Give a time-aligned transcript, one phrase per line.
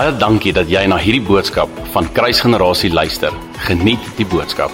[0.00, 3.34] Baie dankie dat jy na hierdie boodskap van Kruisgenerasie luister.
[3.66, 4.72] Geniet die boodskap.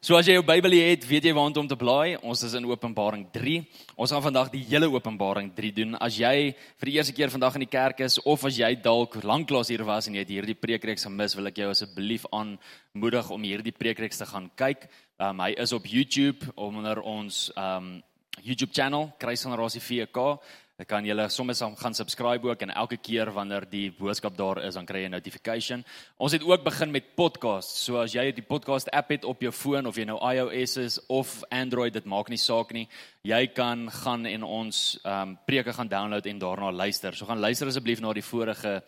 [0.00, 2.16] So as jy jou Bybel het, weet jy waar om te blaai.
[2.24, 3.58] Ons is in Openbaring 3.
[4.00, 5.92] Ons gaan vandag die hele Openbaring 3 doen.
[6.00, 9.20] As jy vir die eerste keer vandag in die kerk is of as jy dalk
[9.20, 13.44] lanklaas hier was en jy het hierdie preekreeks gemis, wil ek jou asseblief aanmoedig om
[13.44, 14.88] hierdie preekreeks te gaan kyk.
[15.20, 17.98] Um, hy is op YouTube onder ons um
[18.40, 20.38] YouTube channel Kruisgenerasie VK.
[20.76, 24.74] Ek kan julle saam gaan subscribe ook en elke keer wanneer die boodskap daar is,
[24.76, 25.84] dan kry jy 'n notification.
[26.18, 27.76] Ons het ook begin met podcast.
[27.76, 31.06] So as jy die podcast app het op jou foon of jy nou iOS is
[31.06, 32.88] of Android, dit maak nie saak nie.
[33.22, 37.14] Jy kan gaan en ons ehm um, preke gaan download en daarna luister.
[37.14, 38.82] So gaan luister asseblief na die vorige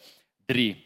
[0.46, 0.76] 3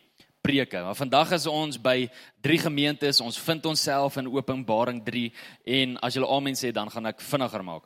[0.40, 0.82] preke.
[0.82, 3.20] Maar vandag is ons by drie gemeentes.
[3.20, 5.32] Ons vind onsself in Openbaring 3
[5.64, 7.82] en as jy al amen sê, dan gaan ek vinniger maak.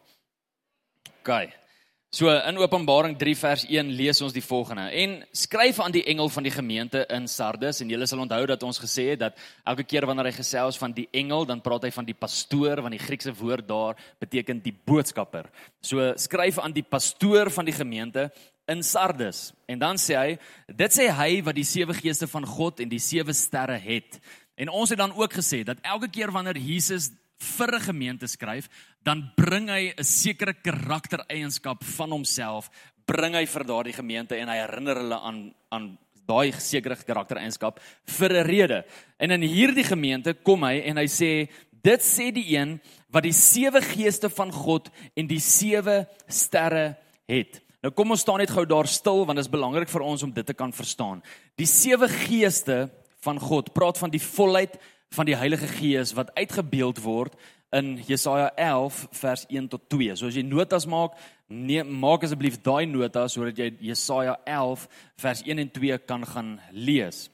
[1.20, 1.65] OK.
[2.14, 6.28] So in Openbaring 3 vers 1 lees ons die volgende: En skryf aan die engel
[6.30, 9.84] van die gemeente in Sardes en julle sal onthou dat ons gesê het dat elke
[9.84, 13.02] keer wanneer hy gesels van die engel, dan praat hy van die pastoor want die
[13.02, 15.50] Griekse woord daar beteken die boodskapper.
[15.82, 18.30] So skryf aan die pastoor van die gemeente
[18.70, 19.50] in Sardes.
[19.66, 20.38] En dan sê hy:
[20.70, 24.20] Dit sê hy wat die sewe geeste van God en die sewe sterre het.
[24.56, 28.68] En ons het dan ook gesê dat elke keer wanneer Jesus vir 'n gemeente skryf,
[29.02, 32.70] dan bring hy 'n sekere karaktereienskap van homself,
[33.06, 38.32] bring hy vir daardie gemeente en hy herinner hulle aan aan daai sekere karaktereienskap vir
[38.32, 38.84] 'n rede.
[39.18, 41.48] En in hierdie gemeente kom hy en hy sê
[41.82, 46.96] dit sê die een wat die sewe geeste van God en die sewe sterre
[47.28, 47.62] het.
[47.82, 50.32] Nou kom ons staan net gou daar stil want dit is belangrik vir ons om
[50.32, 51.22] dit te kan verstaan.
[51.56, 52.90] Die sewe geeste
[53.22, 54.78] van God praat van die volheid
[55.14, 57.36] van die Heilige Gees wat uitgebeeld word
[57.74, 60.16] in Jesaja 11 vers 1 tot 2.
[60.16, 61.16] So as jy notas maak,
[61.48, 64.86] nee, maak asseblief daai notas sodat jy Jesaja 11
[65.22, 67.26] vers 1 en 2 kan gaan lees.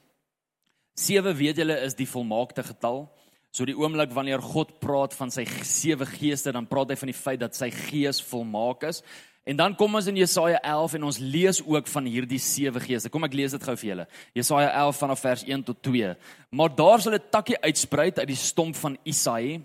[0.99, 3.07] 7 weet julle is die volmaakte getal.
[3.53, 7.17] So die oomblik wanneer God praat van sy sewe geeste, dan praat hy van die
[7.17, 9.03] feit dat sy gees volmaak is.
[9.43, 13.11] En dan kom ons in Jesaja 11 en ons lees ook van hierdie sewe geeste.
[13.11, 14.05] Kom ek lees dit gou vir julle.
[14.37, 16.13] Jesaja 11 vanaf vers 1 tot 2.
[16.55, 19.61] Maar daar sal 'n takkie uitspruit uit die stomp van Isaïe.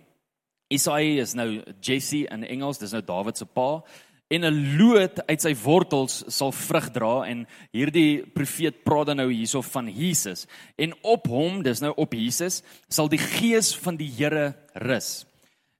[0.68, 3.82] Isaïe is nou Jesse in Engels, dis nou Dawid se pa.
[4.28, 9.32] En 'n loot uit sy wortels sal vrug dra en hierdie profeet praat dan nou
[9.32, 10.46] hierso van Jesus.
[10.76, 15.24] En op hom, dis nou op Jesus, sal die gees van die Here rus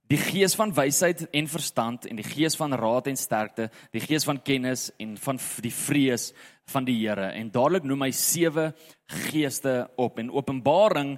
[0.09, 4.25] die gees van wysheid en verstand en die gees van raad en sterkte, die gees
[4.25, 6.31] van kennis en van die vrees
[6.69, 7.29] van die Here.
[7.37, 8.71] En dadelik noem hy sewe
[9.29, 11.15] geeste op en Openbaring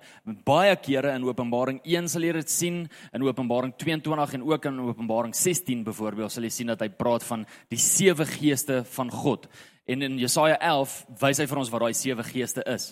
[0.48, 2.84] baie kere in Openbaring 1 sal jy dit sien,
[3.16, 7.24] in Openbaring 22 en ook in Openbaring 16 byvoorbeeld sal jy sien dat hy praat
[7.28, 9.48] van die sewe geeste van God.
[9.88, 12.92] En in Jesaja 11 wys hy vir ons wat daai sewe geeste is.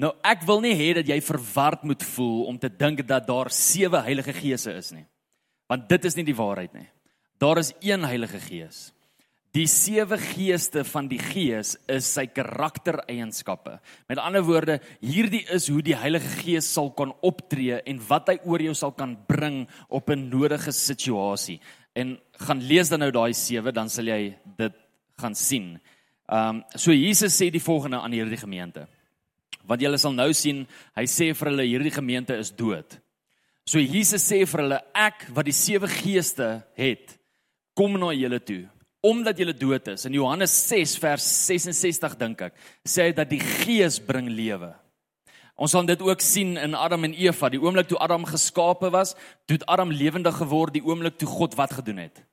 [0.00, 3.52] Nou ek wil nie hê dat jy verward moet voel om te dink dat daar
[3.52, 5.04] sewe heilige geese is nie.
[5.70, 6.88] Want dit is nie die waarheid nie.
[7.42, 8.90] Daar is een Heilige Gees.
[9.54, 13.76] Die sewe geeste van die Gees is sy karaktereienskappe.
[14.10, 18.40] Met ander woorde, hierdie is hoe die Heilige Gees sal kan optree en wat hy
[18.50, 21.60] oor jou sal kan bring op 'n nodige situasie.
[21.94, 24.74] En gaan lees dan nou daai sewe, dan sal jy dit
[25.18, 25.78] gaan sien.
[26.28, 28.88] Ehm um, so Jesus sê die volgende aan hierdie gemeente.
[29.64, 30.66] Want julle sal nou sien,
[30.96, 32.98] hy sê vir hulle hierdie gemeente is dood.
[33.64, 37.16] So Jesus sê vir hulle ek wat die sewe geeste het,
[37.76, 38.64] kom na julle toe
[39.04, 40.06] omdat julle dood is.
[40.08, 42.54] In Johannes 6 vers 66 dink ek,
[42.88, 44.70] sê hy dat die Gees bring lewe.
[45.54, 49.12] Ons sal dit ook sien in Adam en Eva, die oomblik toe Adam geskape was,
[49.46, 52.24] toe Adam lewendig geword, die oomblik toe God wat gedoen het.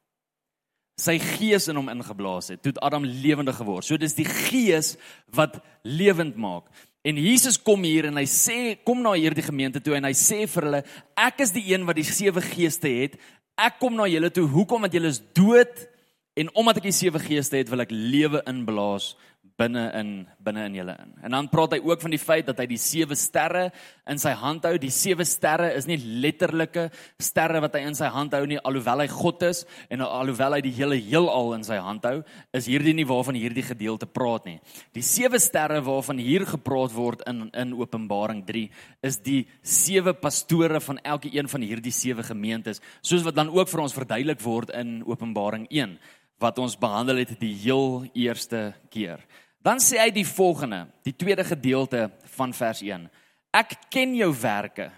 [1.01, 3.85] Sy gees in hom ingeblaas het, toe Adam lewendig geword.
[3.85, 4.95] So dis die Gees
[5.35, 6.71] wat lewend maak.
[7.01, 10.43] En Jesus kom hier en hy sê kom na hierdie gemeente toe en hy sê
[10.45, 10.81] vir hulle
[11.17, 13.15] ek is die een wat die sewe geeste het.
[13.57, 14.45] Ek kom na julle toe.
[14.49, 14.85] Hoekom?
[14.85, 15.87] Want julle is dood
[16.37, 19.15] en omdat ek die sewe geeste het, wil ek lewe inblaas
[19.59, 20.11] binne in
[20.41, 21.11] binne in julle in.
[21.25, 23.67] En dan praat hy ook van die feit dat hy die sewe sterre
[24.09, 24.73] in sy hand hou.
[24.81, 26.87] Die sewe sterre is nie letterlike
[27.21, 30.61] sterre wat hy in sy hand hou nie, alhoewel hy God is en alhoewel hy
[30.65, 32.21] die hele heelal in sy hand hou,
[32.57, 34.57] is hierdie nie waarvan hierdie gedeelte praat nie.
[34.97, 38.67] Die sewe sterre waarvan hier gepraat word in in Openbaring 3
[39.07, 43.69] is die sewe pastore van elke een van hierdie sewe gemeentes, soos wat dan ook
[43.69, 45.97] vir ons verduidelik word in Openbaring 1
[46.41, 49.21] wat ons behandel het die heel eerste keer.
[49.61, 53.05] Dan sê hy die volgende, die tweede gedeelte van vers 1.
[53.53, 54.89] Ek ken jou werke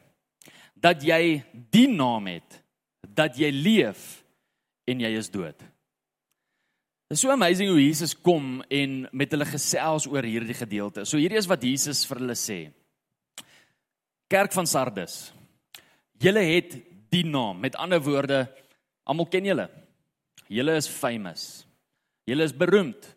[0.74, 1.44] dat jy
[1.74, 2.60] die naam het
[3.14, 4.24] dat jy leef
[4.90, 5.58] en jy is dood.
[7.14, 11.04] Dit is so amazing hoe Jesus kom en met hulle gesels oor hierdie gedeelte.
[11.06, 12.60] So hierdie is wat Jesus vir hulle sê.
[14.32, 15.28] Kerk van Sardes.
[16.24, 16.74] Julle het
[17.14, 17.60] die naam.
[17.62, 18.48] Met ander woorde,
[19.06, 19.68] almal ken julle.
[20.54, 21.66] Julle is famous.
[22.30, 23.08] Julle is beroemd.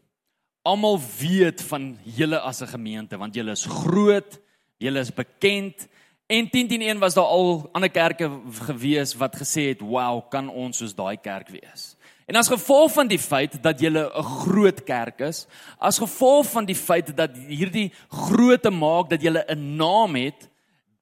[0.67, 4.41] Almal weet van julle as 'n gemeente want julle is groot,
[4.79, 5.89] julle is bekend.
[6.27, 8.31] En 101 was daar al ander kerke
[8.67, 11.97] gewees wat gesê het, "Wow, kan ons soos daai kerk wees?"
[12.27, 15.47] En as gevolg van die feit dat jy 'n groot kerk is,
[15.79, 20.49] as gevolg van die feit dat hierdie grootte maak dat jy 'n naam het,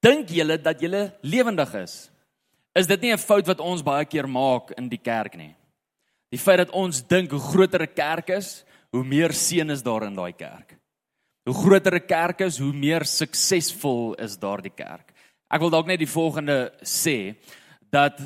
[0.01, 2.11] dink jy dat jy lewendig is.
[2.75, 5.55] Is dit nie 'n fout wat ons baie keer maak in die kerk nie?
[6.35, 10.03] Die feit dat ons dink hoe groter 'n kerk is, hoe meer seën is daar
[10.03, 10.77] in daai kerk.
[11.47, 15.13] Hoe groter 'n kerk is, hoe meer suksesvol is daardie kerk.
[15.51, 17.37] Ek wil dalk net die volgende sê
[17.91, 18.19] dat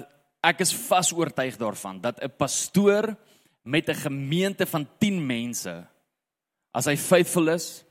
[0.43, 3.17] ek is vas oortuig daarvan dat 'n pastoor
[3.65, 5.87] met 'n gemeente van 10 mense
[6.73, 7.85] as hy faithful is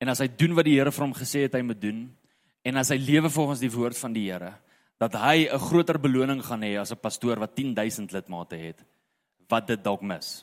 [0.00, 2.16] en as hy doen wat die Here vir hom gesê het hy moet doen
[2.64, 4.54] en as hy lewe volgens die woord van die Here
[4.98, 8.84] dat hy 'n groter beloning gaan hê as 'n pastoor wat 10000 lidmate het
[9.48, 10.42] wat dit dalk mis.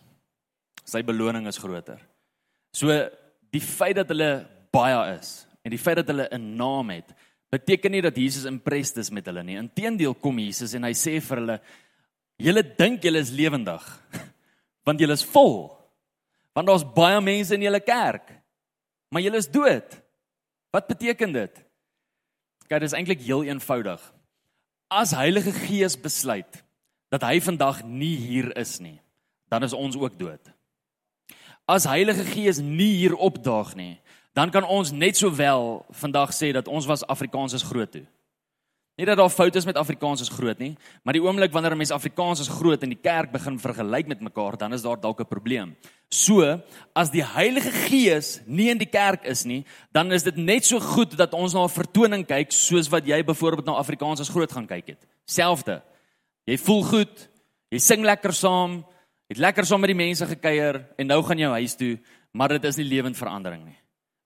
[0.86, 2.00] Sy beloning is groter.
[2.76, 2.92] So
[3.54, 7.14] die feit dat hulle baie is en die feit dat hulle 'n naam het
[7.52, 9.58] beteken nie dat Jesus impressed is met hulle nie.
[9.58, 11.60] Inteendeel kom Jesus en hy sê vir hulle:
[12.38, 13.84] "Julle dink julle is lewendig,
[14.86, 15.72] want julle is vol.
[16.54, 18.34] Want daar's baie mense in julle kerk,
[19.12, 20.02] maar julle is dood."
[20.74, 21.62] Wat beteken dit?
[22.68, 24.02] Kyk, dit is eintlik heel eenvoudig.
[24.92, 26.65] As Heilige Gees besluit
[27.16, 29.00] dat hy vandag nie hier is nie,
[29.48, 30.52] dan is ons ook dood.
[31.66, 33.96] As Heilige Gees nie hier opdaag nie,
[34.36, 38.04] dan kan ons net sowel vandag sê dat ons was Afrikaans is groot toe.
[38.96, 40.74] Nie dat daar foute is met Afrikaans is groot nie,
[41.04, 44.22] maar die oomblik wanneer 'n mens Afrikaans is groot en die kerk begin vergelyk met
[44.22, 45.76] mekaar, dan is daar dalk 'n probleem.
[46.10, 46.62] So,
[46.94, 50.80] as die Heilige Gees nie in die kerk is nie, dan is dit net so
[50.80, 54.52] goed dat ons na 'n vertoning kyk soos wat jy byvoorbeeld na Afrikaans is groot
[54.52, 55.08] gaan kyk het.
[55.26, 55.82] Selfde.
[56.46, 57.24] Jy voel goed,
[57.74, 58.84] jy sing lekker saam,
[59.32, 61.96] het lekker saam met die mense gekuier en nou gaan jy huis toe,
[62.38, 63.80] maar dit is nie lewensverandering nie.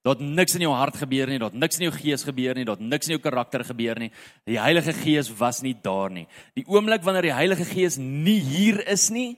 [0.04, 2.80] Daar't niks in jou hart gebeur nie, daar't niks in jou gees gebeur nie, daar't
[2.80, 4.08] niks in jou karakter gebeur nie.
[4.48, 6.24] Die Heilige Gees was nie daar nie.
[6.56, 9.34] Die oomblik wanneer die Heilige Gees nie hier is nie,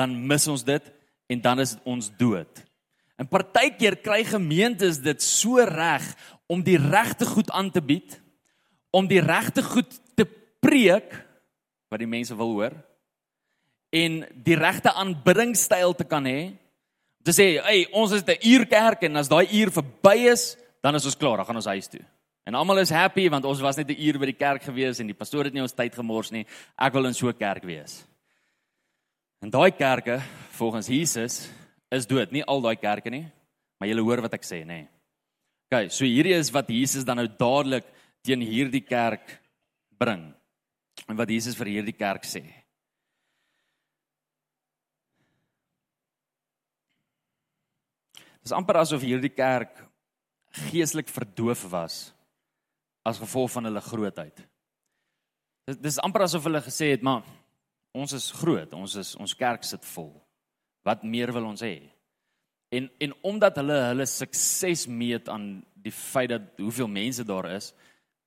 [0.00, 0.86] dan mis ons dit
[1.32, 2.62] en dan is ons dood.
[3.20, 6.06] En partykeer kry gemeentes dit so reg
[6.48, 8.16] om die regte goed aan te bied,
[8.92, 10.24] om die regte goed te
[10.64, 11.12] preek
[11.92, 12.74] wat die mense wil hoor
[13.92, 16.54] en die regte aanbiddingstyl te kan hê
[17.22, 21.04] te sê, "Ey, ons is 'n uurkerk en as daai uur verby is, dan is
[21.04, 22.00] ons klaar, dan gaan ons huis toe."
[22.46, 25.06] En almal is happy want ons was net 'n uur by die kerk gewees en
[25.06, 26.46] die pastoor het nie ons tyd gemors nie.
[26.78, 28.04] Ek wil in so 'n kerk wees.
[29.40, 31.50] En daai kerke, volgens Jesus,
[31.90, 32.32] is dood.
[32.32, 33.26] Nie al daai kerke nie,
[33.78, 34.88] maar jy hoor wat ek sê, nê.
[35.70, 37.84] OK, so hierdie is wat Jesus dan nou dadelik
[38.22, 39.40] teen hierdie kerk
[39.98, 40.34] bring.
[41.08, 42.42] En wat Jesus vir hierdie kerk sê.
[48.42, 49.78] Dis amper asof hierdie kerk
[50.68, 52.00] geestelik verdoof was
[53.06, 54.42] as gevolg van hulle grootheid.
[55.66, 57.22] Dis dis amper asof hulle gesê het, "Maar
[57.94, 60.12] ons is groot, ons is ons kerk sit vol.
[60.84, 61.90] Wat meer wil ons hê?"
[62.70, 67.74] En en omdat hulle hulle sukses meet aan die feit dat hoeveel mense daar is,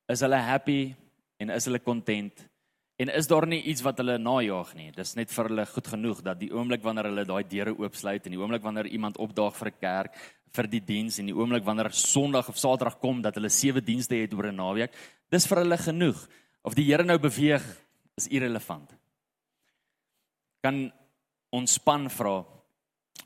[0.08, 0.96] is hulle happy
[1.40, 2.50] en is hulle content
[2.96, 4.88] En is daar nie iets wat hulle najag nie?
[4.96, 8.36] Dis net vir hulle goed genoeg dat die oomblik wanneer hulle daai deure oopsluit en
[8.36, 10.16] die oomblik wanneer iemand opdaag vir 'n kerk
[10.56, 14.16] vir die diens en die oomblik wanneer Sondag of Saterdag kom dat hulle sewe dienste
[14.16, 14.94] het oor 'n naweek,
[15.30, 16.28] dis vir hulle genoeg.
[16.64, 17.64] Of die Here nou beweeg
[18.18, 18.96] is irrelevant.
[20.64, 20.92] Kan
[21.52, 22.46] ontspan vra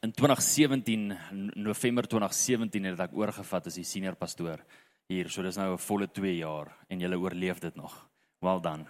[0.02, 1.18] in 2017
[1.56, 4.60] November 2017 het ek oorgevat as die senior pastoor
[5.08, 5.30] hier.
[5.30, 8.10] So dis nou 'n volle 2 jaar en jy oorleef dit nog.
[8.42, 8.88] Wel dan.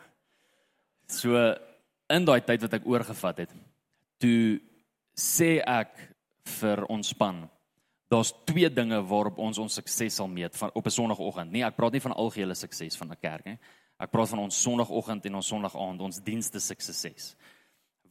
[1.10, 1.38] So
[2.10, 3.54] in daai tyd wat ek oorgevat het,
[4.22, 4.60] toe
[5.18, 5.96] sê ek
[6.60, 7.44] vir ons span,
[8.10, 11.52] daar's twee dinge waarop ons ons sukses sal meet van op 'n sonoggend.
[11.52, 13.58] Nee, ek praat nie van algehele sukses van 'n kerk nie.
[14.00, 17.36] Ek praat van ons sonoggend en ons sonoggaand, ons dienste sukses.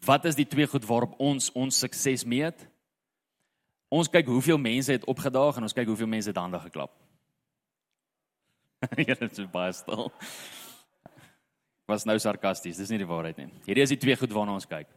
[0.05, 2.69] Wat is die twee goed waarop ons ons sukses meet?
[3.88, 6.90] Ons kyk hoeveel mense het opgedaag en ons kyk hoeveel mense het hande geklap.
[8.97, 10.12] Dit is baie stil
[11.88, 13.49] was nou sarkasties, dis nie die waarheid nie.
[13.64, 14.90] Hierdie is die twee goed waarna ons kyk.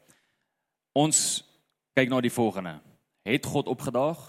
[0.97, 1.41] Ons
[1.95, 2.77] kyk na die volgende.
[3.27, 4.19] Het God opgedaag?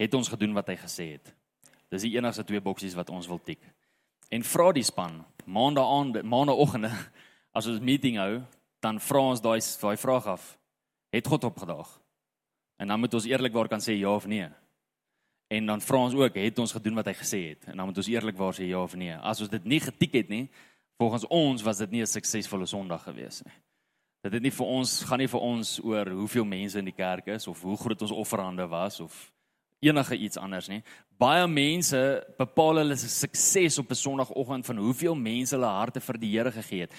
[0.00, 1.32] Het ons gedoen wat hy gesê het?
[1.92, 3.60] Dis die enigste twee boksies wat ons wil tik.
[4.32, 6.90] En vra die span, maandag aand, maandagooggende
[7.56, 8.40] as ons meeting hou,
[8.84, 10.46] dan vra ons daai daai vraag af.
[11.14, 11.90] Het God opgedaag?
[12.76, 14.48] En dan moet ons eerlikwaar kan sê ja of nee.
[15.48, 17.68] En dan vra ons ook, het ons gedoen wat hy gesê het?
[17.70, 19.14] En dan moet ons eerlikwaar sê ja of nee.
[19.16, 20.48] As ons dit nie getik het nie,
[20.96, 23.54] volgens ons was dit nie 'n suksesvolle Sondag gewees nie.
[24.22, 27.26] Dit het nie vir ons gaan nie vir ons oor hoeveel mense in die kerk
[27.26, 29.32] is of hoe groot ons offerande was of
[29.80, 30.82] enige iets anders nie.
[31.18, 32.00] Baie mense
[32.38, 36.52] bepaal hulle se sukses op 'n Sondagoggend van hoeveel mense hulle harte vir die Here
[36.52, 36.92] gegee het.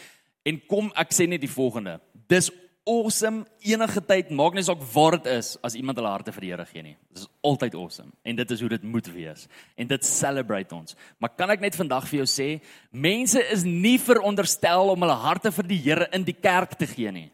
[0.45, 1.99] En kom ek sê net die volgende.
[2.27, 2.51] Dis
[2.87, 6.51] awesome enige tyd, maak nie saak waar dit is as iemand hulle harte vir die
[6.53, 6.95] Here gee nie.
[7.11, 9.47] Dit is altyd awesome en dit is hoe dit moet wees.
[9.75, 10.97] En dit celebrate ons.
[11.19, 12.49] Maar kan ek net vandag vir jou sê,
[12.91, 17.11] mense is nie veronderstel om hulle harte vir die Here in die kerk te gee
[17.11, 17.29] nie.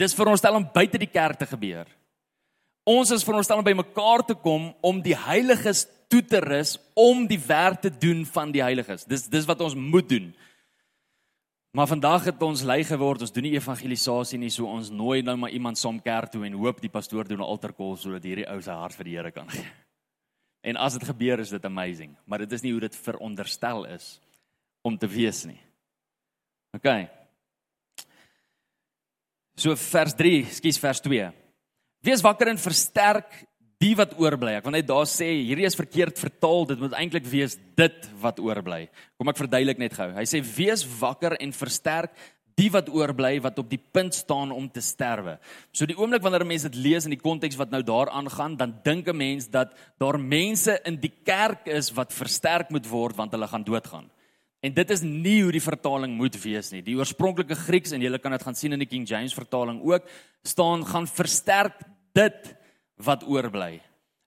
[0.00, 1.86] Dis veronderstel om buite die kerk te gebeur.
[2.84, 7.24] Ons is veronderstel om by mekaar te kom om die heiliges toe te rus om
[7.26, 9.06] die werk te doen van die heiliges.
[9.08, 10.34] Dis dis wat ons moet doen.
[11.74, 15.34] Maar vandag het ons lei geword, ons doen nie evangelisasie nie, so ons nooi nou
[15.42, 18.60] maar iemand saam kerk toe en hoop die pastoor doen 'n altarkol sodat hierdie ou
[18.62, 19.66] sy hart vir die Here kan gee.
[20.62, 24.20] En as dit gebeur is dit amazing, maar dit is nie hoe dit veronderstel is
[24.82, 25.60] om te wees nie.
[26.72, 27.08] OK.
[29.56, 31.32] So vers 3, skus vers 2.
[32.00, 33.44] Wees wakker en versterk
[33.84, 34.56] die wat oorbly.
[34.56, 36.64] Ek wil net daar sê hierdie is verkeerd vertaal.
[36.70, 38.86] Dit moet eintlik wees dit wat oorbly.
[39.20, 40.08] Kom ek verduidelik net gou.
[40.16, 42.14] Hy sê wees wakker en versterk
[42.54, 45.36] die wat oorbly wat op die punt staan om te sterwe.
[45.74, 48.56] So die oomblik wanneer 'n mens dit lees in die konteks wat nou daar aangaan,
[48.56, 53.16] dan dink 'n mens dat daar mense in die kerk is wat versterk moet word
[53.16, 54.10] want hulle gaan doodgaan.
[54.62, 56.80] En dit is nie hoe die vertaling moet wees nie.
[56.82, 60.08] Die oorspronklike Grieks en jy kan dit gaan sien in die King James vertaling ook,
[60.42, 61.82] staan gaan versterk
[62.14, 62.54] dit
[62.96, 63.80] wat oorbly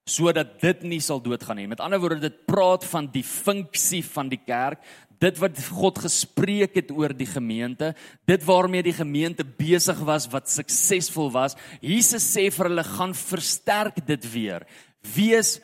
[0.07, 1.67] sodat dit nie sal doodgaan nie.
[1.67, 4.79] Met ander woorde, dit praat van die funksie van die kerk,
[5.19, 7.91] dit wat God gespreek het oor die gemeente,
[8.29, 11.57] dit waarmee die gemeente besig was wat suksesvol was.
[11.83, 14.67] Jesus sê vir hulle gaan versterk dit weer.
[15.15, 15.57] Wees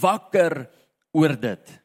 [0.00, 0.62] wakker
[1.16, 1.76] oor dit.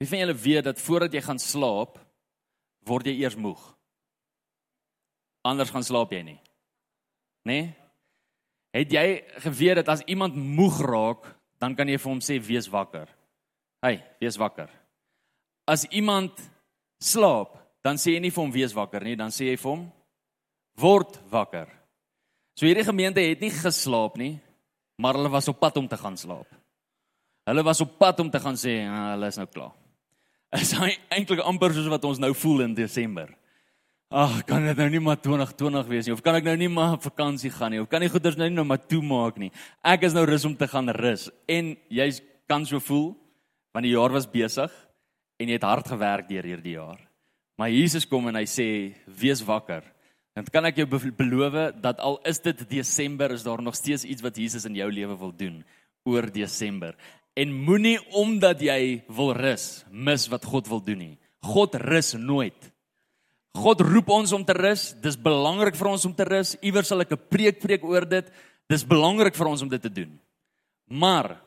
[0.00, 2.00] Wie van julle weet dat voordat jy gaan slaap,
[2.88, 3.60] word jy eers moeg?
[5.46, 6.40] Anders gaan slaap jy nie.
[7.44, 7.52] Né?
[7.52, 7.79] Nee?
[8.74, 9.06] Het jy
[9.42, 11.26] geweet dat as iemand moeg raak,
[11.60, 13.08] dan kan jy vir hom sê wees wakker.
[13.82, 14.70] Hey, wees wakker.
[15.68, 16.38] As iemand
[17.02, 19.84] slaap, dan sê jy nie vir hom wees wakker nie, dan sê jy vir hom
[20.80, 21.68] word wakker.
[22.56, 24.34] So hierdie gemeente het nie geslaap nie,
[25.00, 26.48] maar hulle was op pad om te gaan slaap.
[27.48, 29.74] Hulle was op pad om te gaan sê, ah, hulle is nou klaar.
[30.58, 33.30] Is eintlik amper soos wat ons nou voel in Desember.
[34.10, 36.96] Ag, kan dit nou nie maar 2020 wees nie of kan ek nou nie maar
[36.96, 39.52] op vakansie gaan nie of kan die goeders nou nie nou maar toemaak nie.
[39.86, 42.08] Ek is nou rus om te gaan rus en jy
[42.50, 43.12] kan so voel
[43.70, 44.74] want die jaar was besig
[45.38, 46.98] en jy het hard gewerk deur hierdie jaar.
[47.54, 48.66] Maar Jesus kom en hy sê
[49.20, 49.86] wees wakker.
[50.34, 54.26] Dan kan ek jou beloof dat al is dit Desember is daar nog steeds iets
[54.26, 55.62] wat Jesus in jou lewe wil doen
[56.08, 56.98] oor Desember.
[57.38, 61.16] En moenie omdat jy wil rus mis wat God wil doen nie.
[61.46, 62.69] God rus nooit.
[63.56, 64.90] God roep ons om te rus.
[65.02, 66.54] Dis belangrik vir ons om te rus.
[66.62, 68.26] Iewers sal ek 'n preek preek oor dit.
[68.68, 70.18] Dis belangrik vir ons om dit te doen.
[70.88, 71.40] Maar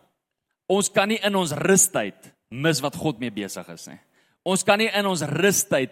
[0.68, 4.00] ons kan nie in ons rustyd mis wat God mee besig is nie.
[4.46, 5.92] Ons kan nie in ons rustyd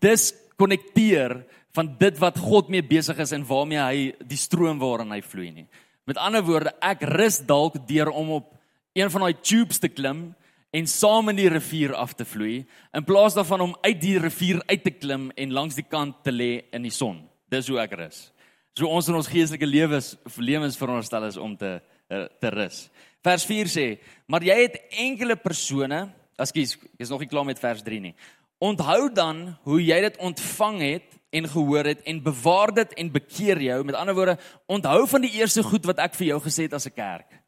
[0.00, 5.20] diskonnekteer van dit wat God mee besig is en waarmee hy die stroom waarin hy
[5.20, 5.66] vloei nie.
[6.06, 8.54] Met ander woorde, ek rus dalk deur om op
[8.94, 10.34] een van daai tubes te klim
[10.72, 12.64] en saam in die rivier af te vloei
[12.96, 16.32] in plaas daarvan om uit die rivier uit te klim en langs die kant te
[16.32, 17.20] lê in die son.
[17.52, 18.30] Dis hoe ek rus.
[18.78, 21.78] So ons in ons geestelike lewens lewens veronderstel is om te
[22.12, 22.90] te rus.
[23.24, 23.86] Vers 4 sê:
[24.26, 28.14] "Maar jy het enkele persone, ekskuus, ek is nog nie klaar met vers 3 nie.
[28.58, 33.60] Onthou dan hoe jy dit ontvang het en gehoor het en bewaar dit en bekeer
[33.60, 33.84] jou.
[33.84, 36.86] Met ander woorde, onthou van die eerste goed wat ek vir jou gesê het as
[36.86, 37.41] 'n kerk.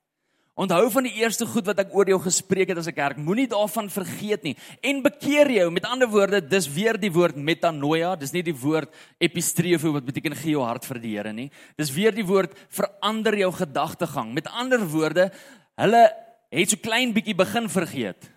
[0.55, 3.17] Onthou van die eerste goed wat ek oor jou gespreek het as 'n kerk.
[3.19, 5.71] Moenie daarvan vergeet nie en bekeer jou.
[5.71, 8.15] Met ander woorde, dis weer die woord metanoia.
[8.17, 11.51] Dis nie die woord epistrefo wat beteken gee jou hart vir die Here nie.
[11.77, 14.33] Dis weer die woord verander jou gedagtegang.
[14.33, 15.33] Met ander woorde,
[15.77, 16.13] hulle
[16.51, 18.31] het so klein bietjie begin vergeet.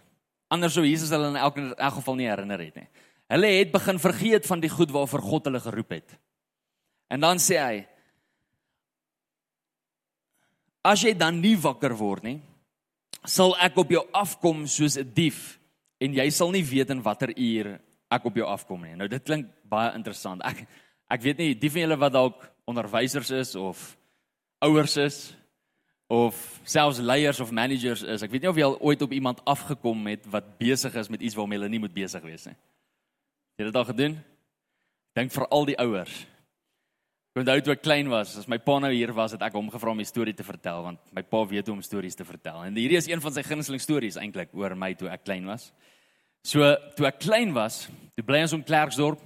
[0.50, 2.88] Anders sou Jesus hulle in elk in elk geval nie herinner het nie.
[3.28, 6.18] Hulle het begin vergeet van die goed waarvoor God hulle geroep het.
[7.12, 7.88] En dan sê hy,
[10.88, 12.38] As jy dan nie wakker word nie,
[13.28, 15.60] sal ek op jou afkom soos 'n dief
[16.00, 17.80] en jy sal nie weet in watter uur
[18.12, 18.96] ek op jou afkom nie.
[18.96, 20.42] Nou dit klink baie interessant.
[20.46, 20.68] Ek
[21.10, 23.98] ek weet nie die van julle wat dalk onderwysers is of
[24.62, 25.36] ouers is
[26.08, 28.24] of selfs leiers of managers is.
[28.24, 31.22] Ek weet nie of jy al ooit op iemand afgekom het wat besig is met
[31.22, 32.56] iets waarmee hulle nie moet besig wees nie.
[32.56, 34.18] Het jy dit al gedoen?
[35.16, 36.16] Dink vir al die ouers.
[37.38, 39.68] Ek onthou toe ek klein was, as my pa nou hier was, het ek hom
[39.70, 42.64] gevra om 'n storie te vertel want my pa weet hoe om stories te vertel.
[42.66, 45.72] En hierdie is een van sy gunsteling stories eintlik oor my toe ek klein was.
[46.44, 49.22] So toe ek klein was, toe bly ons om Klerksdorp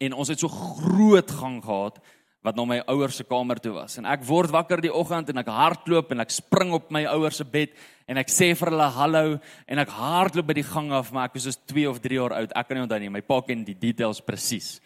[0.00, 2.02] en ons het so groot gang gehad
[2.42, 3.96] wat na my ouers se kamer toe was.
[3.98, 7.36] En ek word wakker die oggend en ek hardloop en ek spring op my ouers
[7.36, 7.70] se bed
[8.08, 11.34] en ek sê vir hulle hallo en ek hardloop by die gang af, maar ek
[11.34, 12.50] was so 2 of 3 jaar oud.
[12.56, 14.80] Ek kan nie onthou nie, my pa ken die details presies.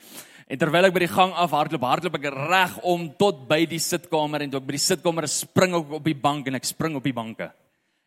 [0.49, 3.81] En terwyl ek by die gang af hardloop, hardloop ek reg om tot by die
[3.81, 6.99] sitkamer en toe ek by die sitkamer spring ek op die bank en ek spring
[6.99, 7.49] op die banke.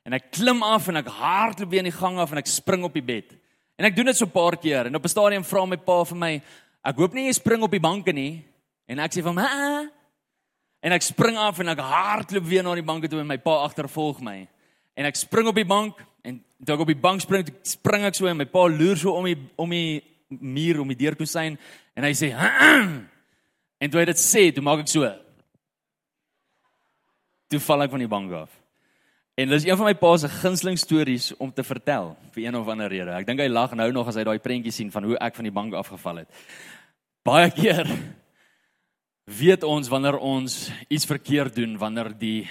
[0.06, 2.86] En ek klim af en ek hardloop weer in die gang af en ek spring
[2.86, 3.34] op die bed.
[3.78, 6.04] En ek doen dit so 'n paar keer en op 'n stadium vra my pa
[6.04, 6.42] vir my,
[6.86, 8.46] ek hoop nie jy spring op die banke nie.
[8.88, 9.90] En ek sê vir hom, "Ha."
[10.82, 13.66] En ek spring af en ek hardloop weer na die banke toe en my pa
[13.66, 14.48] agtervolg my.
[14.96, 18.16] En ek spring op die bank en toe ek op die bank spring, spring ek
[18.16, 21.58] so en my pa loer so om die om die muur om die deurkusyn
[21.96, 23.04] en hy sê, "Ha."
[23.78, 25.10] En toe hy dit sê, toe maak ek so.
[27.48, 28.50] Toe val ek van die bank af.
[29.38, 32.68] En dis een van my pa se gunsteling stories om te vertel vir een of
[32.68, 33.14] ander rede.
[33.14, 35.46] Ek dink hy lag nou nog as hy daai prentjie sien van hoe ek van
[35.46, 36.40] die bank afgeval het.
[37.28, 37.86] Baie keer
[39.28, 42.48] weet ons wanneer ons iets verkeerd doen wanneer die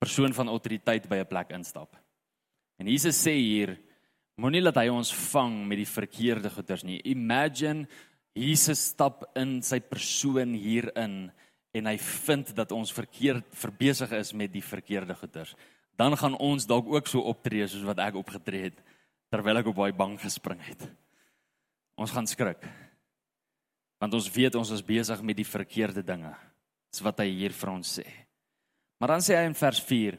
[0.00, 1.92] persoon van autoriteit by 'n plek instap.
[2.78, 3.76] En Jesus sê hier
[4.40, 7.00] moenie laat hy ons vang met die verkeerde goeders nie.
[7.04, 7.86] Imagine
[8.34, 11.30] Jesus stap in sy persoon hierin
[11.72, 15.56] en hy vind dat ons verkeerd verbesig is met die verkeerde goeders
[15.96, 18.80] dan gaan ons dalk ook so optree soos wat ek opgetree het
[19.32, 20.82] terwyl ek op daai bank gespring het.
[21.96, 22.60] Ons gaan skrik.
[24.02, 26.32] Want ons weet ons is besig met die verkeerde dinge.
[26.92, 28.04] Dis wat hy hier vir ons sê.
[29.00, 30.18] Maar dan sê hy in vers 4: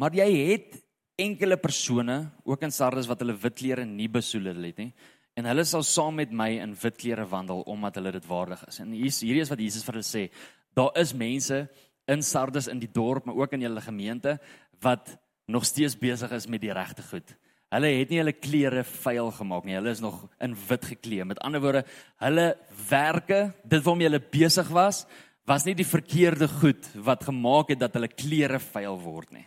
[0.00, 0.78] "Maar jy het
[1.18, 4.92] enkele persone, ook in Sardes wat hulle wit klere nie besoedel het nie,
[5.38, 8.80] en hulle sal saam met my in wit klere wandel omdat hulle dit waardig is."
[8.80, 10.30] En hier hierdie is wat Jesus vir hulle sê:
[10.74, 11.68] Daar is mense
[12.08, 14.38] in Sardes in die dorp, maar ook in julle gemeente
[14.80, 17.34] wat nog steeds besig is met die regte goed.
[17.68, 19.76] Hulle het nie hulle klere vuil gemaak nie.
[19.76, 21.24] Hulle is nog in wit geklee.
[21.24, 21.84] Met ander woorde,
[22.24, 22.46] hulle
[22.88, 25.02] werke, dit waarmee hulle besig was,
[25.48, 29.44] was nie die verkeerde goed wat gemaak het dat hulle klere vuil word nie.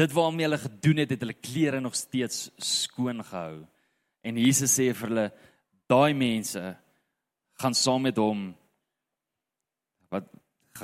[0.00, 3.66] Dit waarmee hulle gedoen het, het hulle klere nog steeds skoon gehou.
[4.24, 5.26] En Jesus sê vir hulle,
[5.90, 6.62] daai mense
[7.60, 8.50] gaan saam met hom
[10.10, 10.28] wat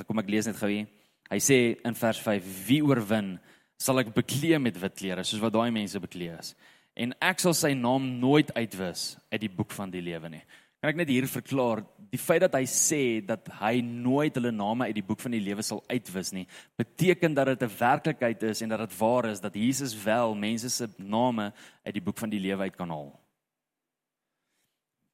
[0.05, 0.85] kom ek lees net gou hier.
[1.31, 3.35] Hy sê in vers 5: Wie oorwin,
[3.81, 6.53] sal ek bekleë met wit klere, soos wat daai mense bekleë is.
[6.97, 10.43] En ek sal sy naam nooit uitwis uit die boek van die lewe nie.
[10.77, 14.85] Kan ek net hier verklaar, die feit dat hy sê dat hy nooit hulle name
[14.85, 16.45] uit die boek van die lewe sal uitwis nie,
[16.77, 20.69] beteken dat dit 'n werklikheid is en dat dit waar is dat Jesus wel mense
[20.69, 21.51] se name
[21.83, 23.19] uit die boek van die lewe uit kan haal.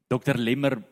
[0.10, 0.84] Dr Lemmer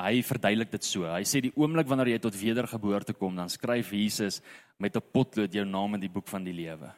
[0.00, 1.04] hy verduidelik dit so.
[1.04, 4.40] Hy sê die oomblik wanneer jy tot wedergeboorte kom, dan skryf Jesus
[4.78, 6.92] met 'n potlood jou naam in die boek van die lewe.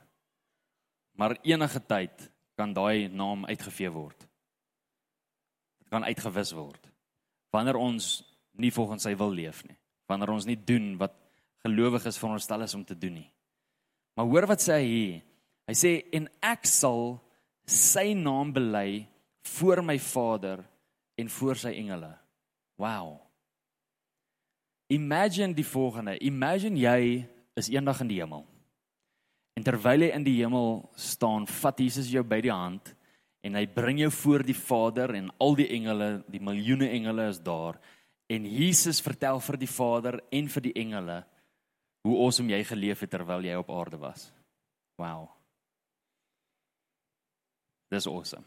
[1.16, 4.31] Maar enige tyd kan daai naam uitgevee word.
[5.92, 6.88] Kan uitgewis word
[7.52, 8.22] wanneer ons
[8.56, 9.76] nie volgens sy wil leef nie.
[10.08, 11.12] Wanneer ons nie doen wat
[11.66, 13.28] gelowiges veronderstel is om te doen nie.
[14.16, 15.18] Maar hoor wat sê hy hier?
[15.68, 17.18] Hy sê en ek sal
[17.68, 19.04] sy naam bely
[19.58, 20.64] voor my Vader
[21.20, 22.10] en voor sy engele.
[22.80, 23.20] Wow.
[24.92, 26.16] Imagine die volgende.
[26.24, 28.44] Imagine jy is eendag in die hemel.
[29.56, 32.94] En terwyl jy in die hemel staan, vat Jesus jou by die hand
[33.42, 37.40] en hy bring jou voor die Vader en al die engele, die miljoene engele is
[37.42, 37.80] daar
[38.30, 41.22] en Jesus vertel vir die Vader en vir die engele
[42.06, 44.30] hoe awesome jy geleef het terwyl jy op aarde was.
[44.98, 45.28] Wow.
[47.90, 48.46] Dis awesome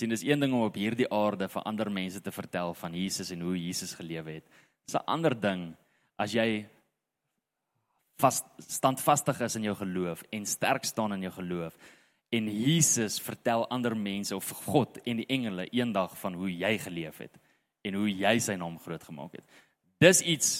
[0.00, 3.32] sien dis een ding om op hierdie aarde vir ander mense te vertel van Jesus
[3.34, 4.46] en hoe Jesus gelewe het.
[4.86, 5.76] Dis 'n ander ding
[6.16, 6.66] as jy
[8.20, 11.76] vas standvastig is in jou geloof en sterk staan in jou geloof
[12.30, 17.18] en Jesus vertel ander mense of God en die engele eendag van hoe jy geleef
[17.24, 17.40] het
[17.86, 19.46] en hoe jy sy naam groot gemaak het.
[20.00, 20.50] Dis iets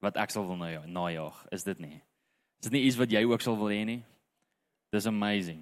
[0.00, 1.98] wat ek sal wil najaag, is dit nie?
[2.60, 4.00] Is dit nie iets wat jy ook sal wil hê nie?
[4.90, 5.60] Dis amazing.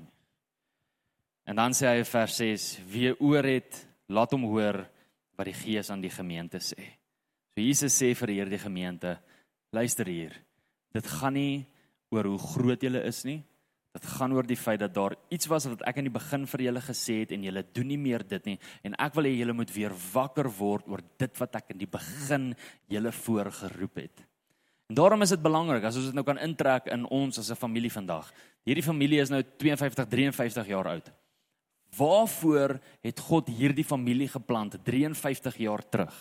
[1.49, 4.83] En dan sê hy vers 6: Wie oor het, laat hom hoor
[5.38, 6.85] wat die Gees aan die gemeente sê.
[7.55, 9.16] So Jesus sê vir hierdie gemeente:
[9.73, 10.35] Luister hier.
[10.94, 11.66] Dit gaan nie
[12.12, 13.42] oor hoe groot julle is nie.
[13.99, 16.63] Dit gaan oor die feit dat daar iets was wat ek in die begin vir
[16.69, 18.57] julle gesê het en julle doen nie meer dit nie
[18.87, 21.91] en ek wil hê julle moet weer wakker word oor dit wat ek in die
[21.91, 22.53] begin
[22.87, 24.25] julle voorgeroep het.
[24.89, 27.59] En daarom is dit belangrik as ons dit nou kan intrek in ons as 'n
[27.59, 28.31] familie vandag.
[28.65, 31.11] Hierdie familie is nou 52, 53 jaar oud.
[31.97, 36.15] Waarvoor het God hierdie familie geplant 53 jaar terug?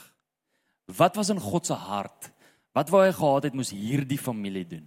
[0.88, 2.32] Wat was in God se hart
[2.78, 4.86] Wat wou hy gehad het moes hierdie familie doen?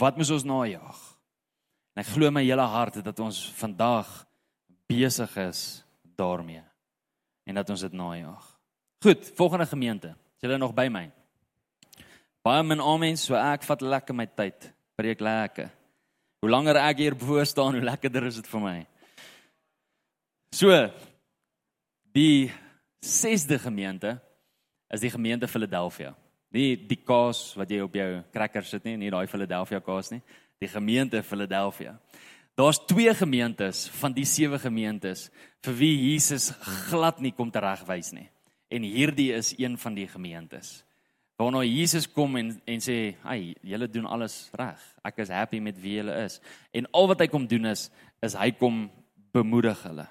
[0.00, 1.00] Wat moes ons najag?
[1.92, 4.08] En ek glo my hele hart dat ons vandag
[4.88, 5.82] besig is
[6.16, 6.62] daarmee
[7.48, 8.44] en dat ons dit najag.
[9.02, 10.14] Goed, volgende gemeente.
[10.36, 11.08] Is julle nog by my?
[12.42, 14.68] Baie min amen, so ek vat lekker my tyd.
[14.98, 15.70] Preek lekker.
[16.42, 18.78] Hoe langer ek hier voor staan, hoe lekkerder is dit vir my.
[20.52, 20.70] So
[22.14, 22.50] die
[23.02, 24.16] 6de gemeente
[24.92, 26.12] is die gemeente Philadelphia.
[26.52, 30.20] Nie die kaas wat jy op jou crackers sit nie, nie daai Philadelphia kaas nie,
[30.62, 31.96] die gemeente Philadelphia.
[32.54, 35.30] Daar's twee gemeentes van die sewe gemeentes
[35.64, 36.50] vir wie Jesus
[36.90, 38.28] glad nie kom teregwys nie.
[38.72, 40.82] En hierdie is een van die gemeentes.
[41.40, 44.78] Waarna Jesus kom en en sê, "Ag, julle doen alles reg.
[45.04, 46.40] Ek is happy met wie julle is."
[46.72, 47.90] En al wat hy kom doen is
[48.22, 48.90] is hy kom
[49.32, 50.06] bemoedig hulle.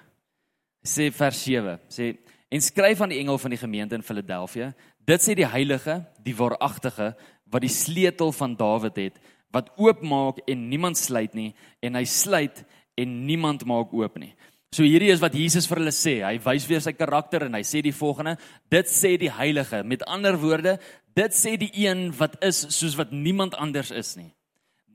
[0.84, 2.18] Sê vers 7, sê
[2.50, 6.36] en skryf aan die engel van die gemeente in Philadelphia, dit sê die heilige, die
[6.36, 7.14] waaragtige
[7.52, 9.20] wat die sleutel van Dawid het,
[9.52, 11.52] wat oopmaak en niemand sluit nie
[11.84, 12.64] en hy sluit
[12.98, 14.32] en niemand maak oop nie.
[14.72, 16.14] So hierdie is wat Jesus vir hulle sê.
[16.24, 18.38] Hy wys weer sy karakter en hy sê die volgende:
[18.72, 19.82] Dit sê die Heilige.
[19.84, 20.78] Met ander woorde,
[21.12, 24.30] dit sê die een wat is soos wat niemand anders is nie.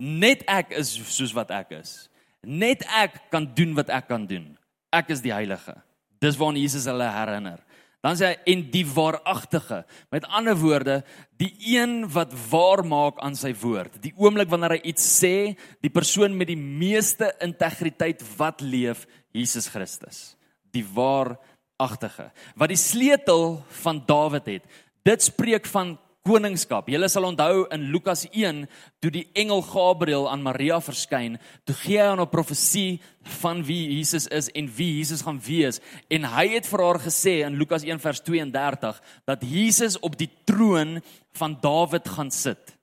[0.02, 2.08] Net ek is soos wat ek is.
[2.42, 4.56] Net ek kan doen wat ek kan doen.
[4.94, 5.76] Ek is die Heilige.
[6.22, 7.62] Dis waarna Jesus hulle herinner.
[8.06, 9.82] Dan sê hy en die waaragtige.
[10.14, 11.00] Met ander woorde,
[11.42, 13.98] die een wat waar maak aan sy woord.
[14.04, 19.70] Die oomblik wanneer hy iets sê, die persoon met die meeste integriteit wat leef, Jesus
[19.74, 20.38] Christus.
[20.74, 22.30] Die waaragtige.
[22.56, 24.70] Wat die sleutel van Dawid het.
[25.08, 26.90] Dit spreek van koningskap.
[26.92, 28.66] Julle sal onthou in Lukas 1
[29.04, 33.00] toe die engel Gabriël aan Maria verskyn, toe gee hy haar 'n profesie
[33.42, 37.46] van wie Jesus is en wie Jesus gaan wees en hy het vir haar gesê
[37.46, 41.02] in Lukas 1 vers 32 dat Jesus op die troon
[41.34, 42.78] van Dawid gaan sit.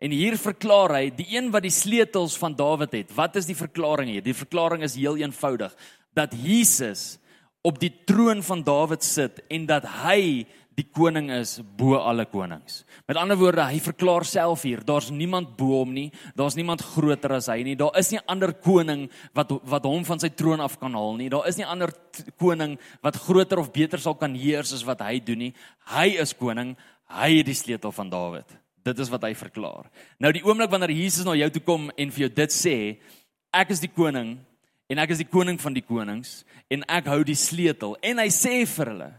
[0.00, 3.10] En hier verklaar hy die een wat die sleutels van Dawid het.
[3.14, 4.22] Wat is die verklaring hier?
[4.22, 5.76] Die verklaring is heel eenvoudig
[6.16, 7.18] dat Jesus
[7.62, 10.46] op die troon van Dawid sit en dat hy
[10.80, 12.84] die koning is bo alle konings.
[13.08, 17.36] Met ander woorde, hy verklaar self hier, daar's niemand bo hom nie, daar's niemand groter
[17.36, 17.76] as hy nie.
[17.78, 21.28] Daar is nie ander koning wat wat hom van sy troon af kan haal nie.
[21.32, 21.92] Daar is nie ander
[22.40, 25.52] koning wat groter of beter sal kan heers as wat hy doen nie.
[25.92, 26.74] Hy is koning,
[27.20, 28.58] hy het die sleutel van Dawid.
[28.86, 29.90] Dit is wat hy verklaar.
[30.22, 32.76] Nou die oomblik wanneer Jesus na jou toe kom en vir jou dit sê,
[33.52, 34.38] ek is die koning
[34.90, 36.40] en ek is die koning van die konings
[36.72, 39.10] en ek hou die sleutel en hy sê vir hulle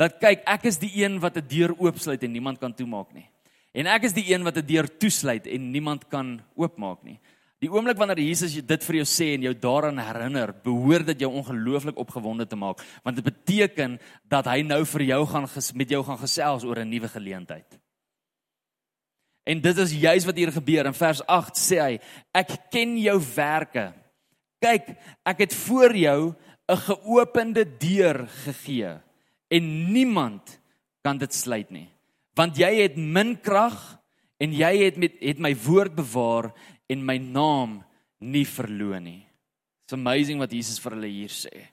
[0.00, 3.28] dat kyk, ek is die een wat 'n deur oopsluit en niemand kan toemaak nie.
[3.72, 7.20] En ek is die een wat 'n deur toesluit en niemand kan oopmaak nie.
[7.60, 11.30] Die oomblik wanneer Jesus dit vir jou sê en jou daaraan herinner, behoort dit jou
[11.30, 16.02] ongelooflik opgewonde te maak, want dit beteken dat hy nou vir jou gaan met jou
[16.02, 17.78] gaan gesels oor 'n nuwe geleentheid.
[19.44, 20.86] En dit is juis wat hier gebeur.
[20.86, 22.00] In vers 8 sê hy:
[22.32, 23.92] Ek ken jou werke.
[24.60, 26.34] Kyk, ek het voor jou
[26.68, 29.00] 'n geopende deur gegee
[29.50, 30.56] en niemand
[31.04, 31.88] kan dit sluit nie.
[32.38, 33.78] Want jy het min krag
[34.40, 36.50] en jy het met het my woord bewaar
[36.90, 37.80] en my naam
[38.20, 39.22] nie verloon nie.
[39.84, 41.66] It's amazing wat Jesus vir hulle hier sê.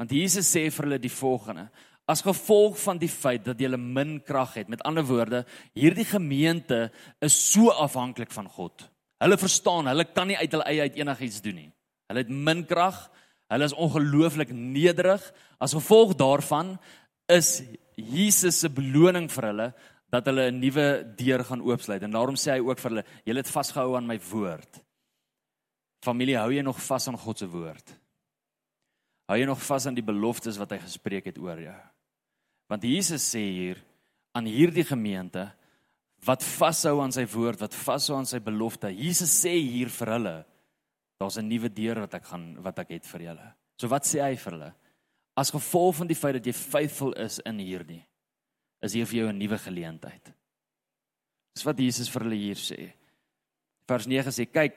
[0.00, 1.68] Want Jesus sê vir hulle die volgende:
[2.10, 5.44] As gevolg van die feit dat jy min krag het, met ander woorde,
[5.78, 6.88] hierdie gemeente
[7.22, 8.88] is so afhanklik van God.
[9.22, 11.70] Hulle verstaan, hulle kan nie uit hulle eie uit enigiets doen nie.
[12.10, 12.98] Hulle het min krag,
[13.52, 15.22] hulle is ongelooflik nederig.
[15.62, 16.74] As gevolg daarvan
[17.32, 17.62] is
[17.96, 19.68] Jesus se beloning vir hulle
[20.12, 22.02] dat hulle 'n nuwe deur gaan oopsluit.
[22.02, 24.82] En daarom sê hy ook vir hulle: "Julle het vasgehou aan my woord."
[26.02, 27.98] Familie, hou jy nog vas aan God se woord?
[29.28, 31.80] Hou jy nog vas aan die beloftes wat hy gespreek het oor jou?
[32.68, 33.78] Want Jesus sê hier
[34.34, 35.52] aan hierdie gemeente
[36.26, 38.90] wat vashou aan sy woord, wat vashou aan sy belofte.
[38.94, 40.44] Jesus sê hier vir hulle:
[41.20, 44.20] "Daar's 'n nuwe deur wat ek gaan wat ek het vir julle." So wat sê
[44.22, 44.74] hy vir hulle?
[45.38, 48.02] As gevolg van die feit dat jy faithful is in hierdie
[48.82, 50.32] is hier vir jou 'n nuwe geleentheid.
[51.54, 52.92] Dis wat Jesus vir hulle hier sê.
[53.86, 54.74] Vers 9 sê kyk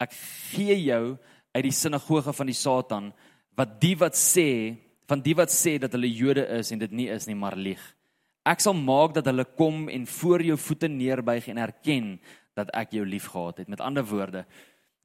[0.00, 0.12] ek
[0.52, 1.18] gee jou
[1.54, 3.12] uit die sinagoge van die Satan
[3.56, 4.76] wat die wat sê
[5.08, 7.80] van die wat sê dat hulle Jode is en dit nie is nie maar lieg.
[8.44, 12.20] Ek sal maak dat hulle kom en voor jou voete neerbuig en erken
[12.56, 13.68] dat ek jou liefgehad het.
[13.68, 14.44] Met ander woorde,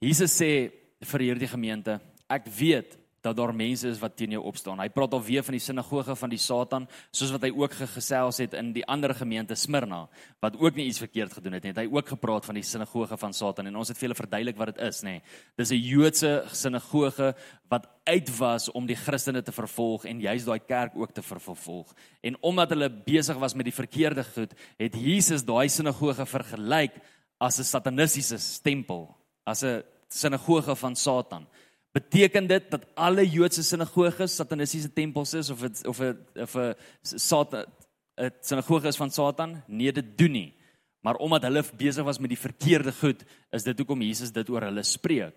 [0.02, 0.72] Jesus sê
[1.02, 4.80] vir hierdie gemeente, ek weet dat daar mense is wat teen jou opstaan.
[4.80, 8.54] Hy praat alweer van die sinagoge van die Satan, soos wat hy ook gesels het
[8.54, 10.04] in die ander gemeente Smyrna,
[10.44, 11.74] wat ook nie iets verkeerd gedoen het nie.
[11.74, 14.60] Het hy ook gepraat van die sinagoge van Satan en ons het vir julle verduidelik
[14.60, 15.20] wat dit is, nê.
[15.58, 17.34] Dis 'n Joodse sinagoge
[17.70, 21.94] wat uit was om die Christene te vervolg en juist daai kerk ook te vervolg.
[22.22, 26.94] En omdat hulle besig was met die verkeerde goed, het Jesus daai sinagoge vergelyk
[27.40, 31.48] as 'n satanistiese tempel, as 'n sinagoge van Satan.
[31.92, 36.74] Beteken dit dat alle Joodse sinagoges satanistiese tempels is of het, of het, of 'n
[37.02, 37.66] Satan
[38.18, 39.62] 'n sinagoge is van Satan?
[39.68, 40.54] Nee, dit doen nie.
[41.06, 43.24] Maar omdat hulle besig was met die verkeerde goed,
[43.54, 45.36] is dit hoekom Jesus dit oor hulle spreek.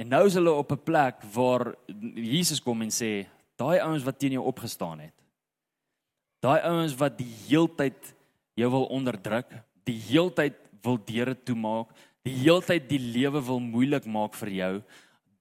[0.00, 1.74] En nou is hulle op 'n plek waar
[2.14, 5.14] Jesus kom en sê, daai ouens wat teen jou opgestaan het.
[6.40, 8.14] Daai ouens wat die heeltyd
[8.54, 9.46] jou wil onderdruk,
[9.84, 11.88] die heeltyd wil deure toemaak,
[12.22, 14.82] die heeltyd die lewe wil moeilik maak vir jou,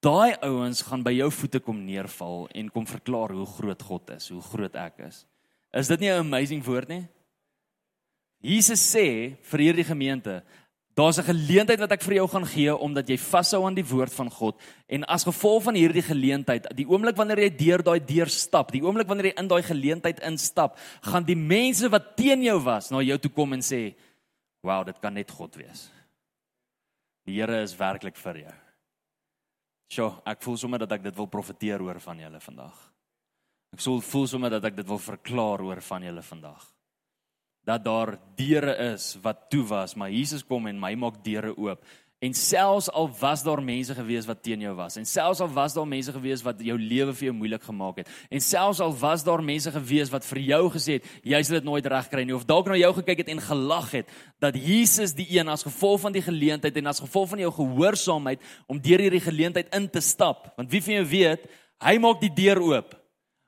[0.02, 4.32] daai ouens gaan by jou voete kom neerval en kom verklaar hoe groot God is,
[4.34, 5.26] hoe groot ek is.
[5.74, 7.08] Is dit nie 'n amazing woord nie?
[8.42, 10.42] Jesus sê vir hierdie gemeente,
[10.96, 14.12] daar's 'n geleentheid wat ek vir jou gaan gee omdat jy vashou aan die woord
[14.12, 14.60] van God
[14.90, 18.82] en as gevolg van hierdie geleentheid, die oomblik wanneer jy deur daai deur stap, die
[18.82, 23.02] oomblik wanneer jy in daai geleentheid instap, gaan die mense wat teen jou was na
[23.02, 23.96] jou toe kom en sê,
[24.64, 25.90] "Wow, dit kan net God wees."
[27.26, 28.61] Die Here is werklik vir jou.
[29.92, 32.78] Sjoe, ek voel sommer dat ek dit wil profeteer oor van julle vandag.
[33.76, 36.64] Ek sou voel sommer dat ek dit wil verklaar oor van julle vandag.
[37.68, 41.84] Dat daar deure is wat toe was, maar Jesus kom en my maak deure oop.
[42.22, 45.74] En selfs al was daar mense gewees wat teen jou was en selfs al was
[45.74, 49.24] daar mense gewees wat jou lewe vir jou moeilik gemaak het en selfs al was
[49.26, 52.46] daar mense gewees wat vir jou gesê het jy sal dit nooit regkry nie of
[52.46, 56.14] dalk na jou gekyk het en gelag het dat Jesus die een as gevolg van
[56.14, 60.52] die geleentheid en as gevolg van jou gehoorsaamheid om deur hierdie geleentheid in te stap.
[60.62, 61.50] Want wie van jou weet
[61.82, 62.94] hy maak die deur oop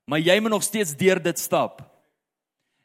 [0.09, 1.92] maar jy moet nog steeds deur dit stap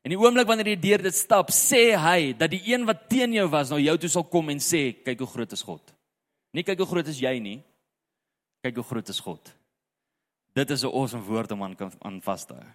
[0.06, 3.34] En die oomblik wanneer jy deur dit stap, sê hy dat die een wat teen
[3.34, 5.94] jou was, nou jou toe sal kom en sê, kyk hoe groot is God.
[6.54, 7.58] Nie kyk hoe groot is jy nie.
[8.64, 9.54] Kyk hoe groot is God.
[10.54, 12.70] Dit is 'n awesome woord om aan aan vas te hou.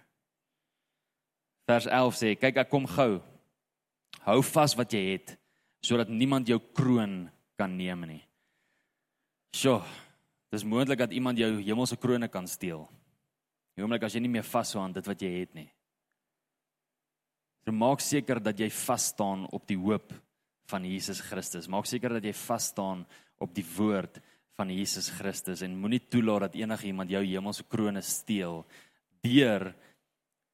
[1.66, 3.20] Vers 11 sê, kyk ek kom gou.
[4.24, 5.38] Hou vas wat jy het
[5.84, 8.22] sodat niemand jou kroon kan neem nie.
[9.52, 9.82] Sjoe.
[10.50, 12.88] Dis moontlik dat iemand jou hemelse kroone kan steel.
[13.74, 15.68] Die oomblik as jy nie meer vashou aan dit wat jy het nie.
[17.64, 20.12] So maak seker dat jy vas staan op die hoop
[20.68, 21.68] van Jesus Christus.
[21.68, 23.06] Maak seker dat jy vas staan
[23.40, 24.20] op die woord
[24.54, 28.62] van Jesus Christus en moenie toelaat dat enigiemand jou hemelse kroone steel
[29.24, 29.72] deur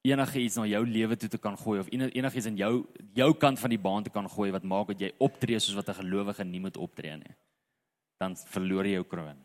[0.07, 2.71] enige iets na jou lewe toe te kan gooi of enigiets in jou
[3.13, 5.89] jou kant van die baan te kan gooi wat maak dat jy optree soos wat
[5.89, 7.35] 'n gelowige nie moet optree nie.
[8.19, 9.37] Dan verloor jy jou kroon.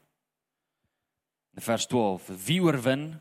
[1.57, 3.20] In vers 12: Wie oorwin,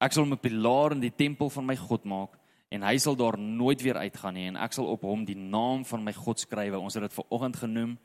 [0.00, 2.37] ek sal hom 'n pilaar in die tempel van my God maak
[2.68, 5.84] en hy sal daar nooit weer uitgaan nie en ek sal op hom die naam
[5.88, 6.80] van my God skrywe.
[6.80, 7.96] Ons het dit ver oggend genoem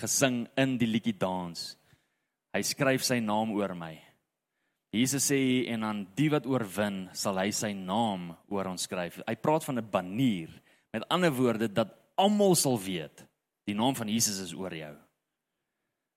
[0.00, 1.74] gesing in die liedjie dans.
[2.54, 3.94] Hy skryf sy naam oor my.
[4.90, 5.38] Jesus sê
[5.70, 9.20] en aan die wat oorwin sal hy sy naam oor ons skryf.
[9.26, 10.50] Hy praat van 'n banier.
[10.92, 13.24] Met ander woorde dat almal sal weet
[13.66, 14.96] die naam van Jesus is oor jou.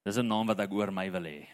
[0.05, 1.47] Dis 'n naam wat ek oor my wil hê.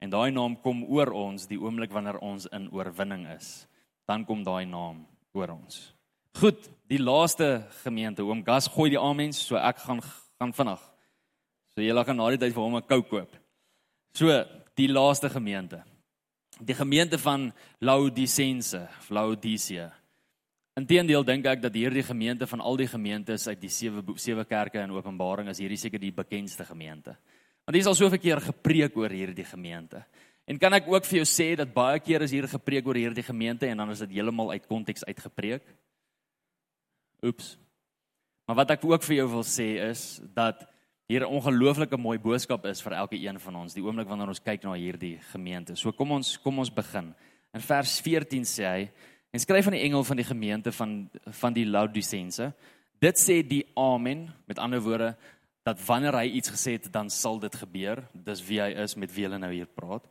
[0.00, 3.66] En daai naam kom oor ons die oomblik wanneer ons in oorwinning is.
[4.06, 5.92] Dan kom daai naam oor ons.
[6.40, 10.02] Goed, die laaste gemeente, oom Gas gooi die amens, so ek gaan
[10.38, 10.82] gaan vinnig.
[11.74, 13.36] So julle gaan na die tyd vir hom 'n koue koop.
[14.14, 14.30] So,
[14.78, 15.82] die laaste gemeente.
[16.60, 19.92] Die gemeente van Laodicense, Laodicea.
[20.74, 24.80] Inteendeel dink ek dat hierdie gemeente van al die gemeentes uit die sewe sewe kerke
[24.82, 27.16] in Openbaring is hierdie seker die bekendste gemeente.
[27.64, 30.04] Want hier is al soveel keer gepreek oor hierdie gemeente.
[30.44, 33.24] En kan ek ook vir jou sê dat baie keer is hier gepreek oor hierdie
[33.24, 35.64] gemeente en dan is dit heeltemal uit konteks uitgepreek.
[37.24, 37.54] Oeps.
[38.44, 40.66] Maar wat ek ook vir jou wil sê is dat
[41.08, 44.42] hier 'n ongelooflike mooi boodskap is vir elke een van ons die oomblik wanneer ons
[44.42, 45.76] kyk na hierdie gemeente.
[45.76, 47.14] So kom ons kom ons begin.
[47.54, 48.90] In vers 14 sê hy
[49.32, 52.52] en skryf aan die engel van die gemeente van van die Laodicense.
[53.00, 55.16] Dit sê die Amen, met ander woorde
[55.62, 58.04] dat wanneer hy iets gesê het, dan sal dit gebeur.
[58.12, 60.04] Dis wie hy is met wie hulle nou hier praat.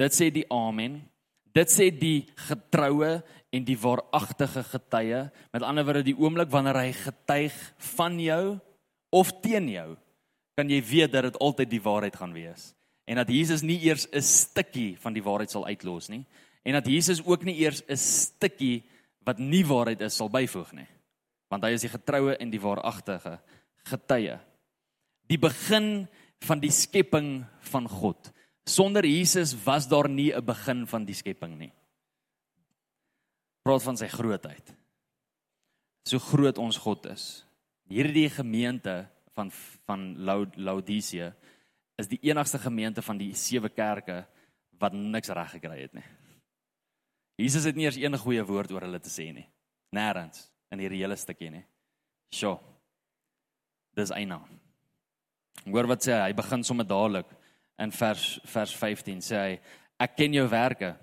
[0.00, 1.02] Dit sê die amen.
[1.52, 3.18] Dit sê die getroue
[3.52, 5.24] en die waaragtige getuie.
[5.52, 7.56] Met ander woorde die oomblik wanneer hy getuig
[7.96, 8.44] van jou
[9.12, 9.88] of teen jou,
[10.56, 12.70] kan jy weet dat dit altyd die waarheid gaan wees.
[13.10, 16.24] En dat Jesus nie eers 'n stukkie van die waarheid sal uitlos nie
[16.62, 18.84] en dat Jesus ook nie eers 'n stukkie
[19.24, 20.88] wat nie waarheid is sal byvoeg nie.
[21.50, 23.40] Want hy is die getroue en die waaragtige
[23.84, 24.38] getuie.
[25.26, 26.08] Die begin
[26.40, 28.32] van die skepping van God
[28.66, 31.72] Sonder Jesus was daar nie 'n begin van die skepping nie.
[33.62, 34.74] Praat van sy grootheid.
[36.04, 37.44] So groot ons God is.
[37.88, 39.50] Hierdie gemeente van
[39.86, 40.16] van
[40.56, 41.34] Laodicea
[41.96, 44.26] is die enigste gemeente van die sewe kerke
[44.80, 46.04] wat niks reg gekry het nie.
[47.40, 49.46] Jesus het nie eers een goeie woord oor hulle te sê nie.
[49.96, 51.64] Nêrens in hierdie hele stukkie nie.
[52.32, 52.58] Sjoe.
[53.96, 54.40] Dis eina.
[55.66, 56.30] Hoor wat sê hy?
[56.30, 57.28] Hy begin sommer dadelik
[57.80, 59.54] in vers vers 15 sê hy
[60.00, 60.94] ek ken jou werke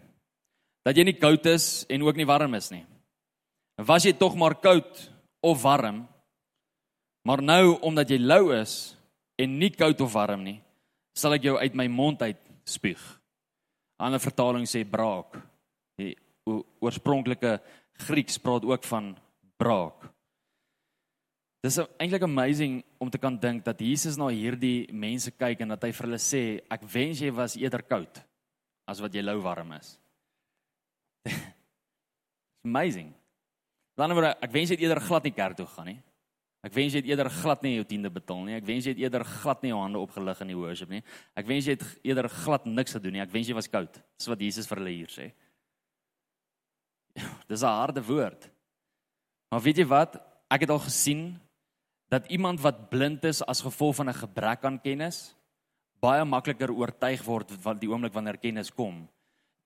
[0.88, 2.86] dat jy nie koud is en ook nie warm is nie.
[3.84, 5.02] Was jy tog maar koud
[5.44, 6.06] of warm?
[7.28, 8.96] Maar nou omdat jy lou is
[9.38, 10.62] en nie koud of warm nie,
[11.12, 13.02] sal ek jou uit my mond uit spuug.
[14.00, 15.36] Ander vertaling sê braak.
[16.00, 16.16] Die
[16.48, 17.58] oorspronklike
[18.08, 19.12] Grieks praat ook van
[19.58, 20.06] braak.
[21.66, 25.84] Dis eintlik amazing om te kan dink dat Jesus na hierdie mense kyk en dat
[25.84, 28.24] hy vir hulle sê ek wens jy was eerder koud
[28.88, 29.98] as wat jy lou warm is.
[32.68, 33.14] amazing.
[33.98, 35.98] Dan word ek wens jy het eerder glad nie kerk toe gaan nie.
[36.66, 38.58] Ek wens jy het eerder glad nie jou tiende betaal nie.
[38.58, 41.04] Ek wens jy het eerder glad nie jou hande opgelig in die worship nie.
[41.38, 43.24] Ek wens jy het eerder glad niks gedoen nie.
[43.24, 44.00] Ek wens jy was koud.
[44.18, 45.30] Dis wat Jesus vir hulle hier sê.
[47.50, 48.50] Dis 'n harde woord.
[49.52, 50.18] Maar weet jy wat?
[50.52, 51.40] Ek het al gesien
[52.10, 55.36] dat iemand wat blind is as gevolg van 'n gebrek aan kennis
[56.00, 59.08] baie makliker oortuig word van die oomblik wanneer kennis kom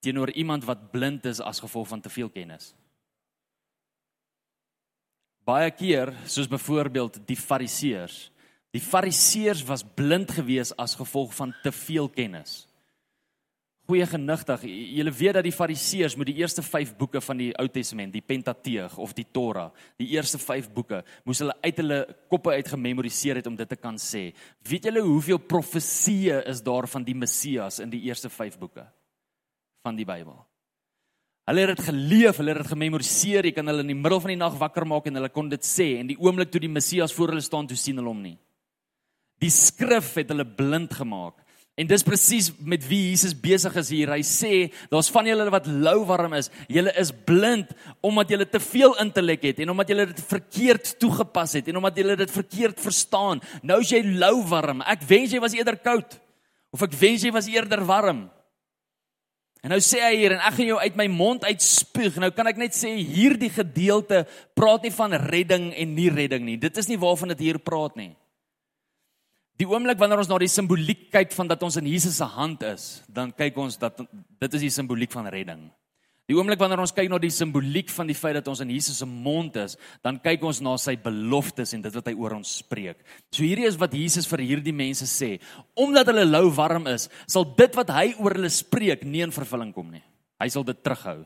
[0.02, 2.72] teenoor iemand wat blind is as gevolg van te veel kennis.
[5.46, 8.30] Baie keer, soos byvoorbeeld die Fariseërs.
[8.74, 12.66] Die Fariseërs was blind gewees as gevolg van te veel kennis
[13.88, 14.62] goeie genigtig.
[14.96, 18.24] Julle weet dat die Fariseërs met die eerste 5 boeke van die Ou Testament, die
[18.24, 21.98] Pentateeg of die Torah, die eerste 5 boeke, moes hulle uit hulle
[22.30, 24.30] koppe uit gememoriseer het om dit te kan sê.
[24.68, 28.86] Weet julle hoeveel profesieë is daar van die Messias in die eerste 5 boeke
[29.82, 30.38] van die Bybel?
[31.50, 33.48] Hulle het dit geleef, hulle het dit gememoriseer.
[33.48, 35.66] Jy kan hulle in die middel van die nag wakker maak en hulle kon dit
[35.66, 38.36] sê en die oomblik toe die Messias voor hulle staan, toe sien hulle hom nie.
[39.42, 41.41] Die skrif het hulle blind gemaak.
[41.80, 44.10] En dis presies met wie Jesus besig is hier.
[44.12, 44.50] Hy sê,
[44.92, 46.50] daar's van julle wat lou warm is.
[46.68, 47.72] Julle is blind
[48.04, 52.02] omdat julle te veel intellek het en omdat julle dit verkeerd toegepas het en omdat
[52.02, 53.40] julle dit verkeerd verstaan.
[53.64, 54.84] Nou is jy lou warm.
[54.84, 56.20] Ek wens jy was eerder koud
[56.72, 58.26] of ek wens jy was eerder warm.
[59.62, 62.16] En nou sê hy hier en ek gaan jou uit my mond uitspuug.
[62.20, 64.26] Nou kan ek net sê hierdie gedeelte
[64.58, 66.58] praat nie van redding en nie redding nie.
[66.60, 68.10] Dit is nie waarvan dit hier praat nie.
[69.60, 72.64] Die oomblik wanneer ons na die simboliek kyk van dat ons in Jesus se hand
[72.66, 75.66] is, dan kyk ons dat dit is die simboliek van redding.
[76.30, 79.02] Die oomblik wanneer ons kyk na die simboliek van die feit dat ons in Jesus
[79.02, 79.74] se mond is,
[80.06, 83.02] dan kyk ons na sy beloftes en dit wat hy oor ons spreek.
[83.34, 85.34] So hierdie is wat Jesus vir hierdie mense sê.
[85.76, 89.74] Omdat hulle lou warm is, sal dit wat hy oor hulle spreek nie in vervulling
[89.76, 90.04] kom nie.
[90.40, 91.20] Hy sal dit terughou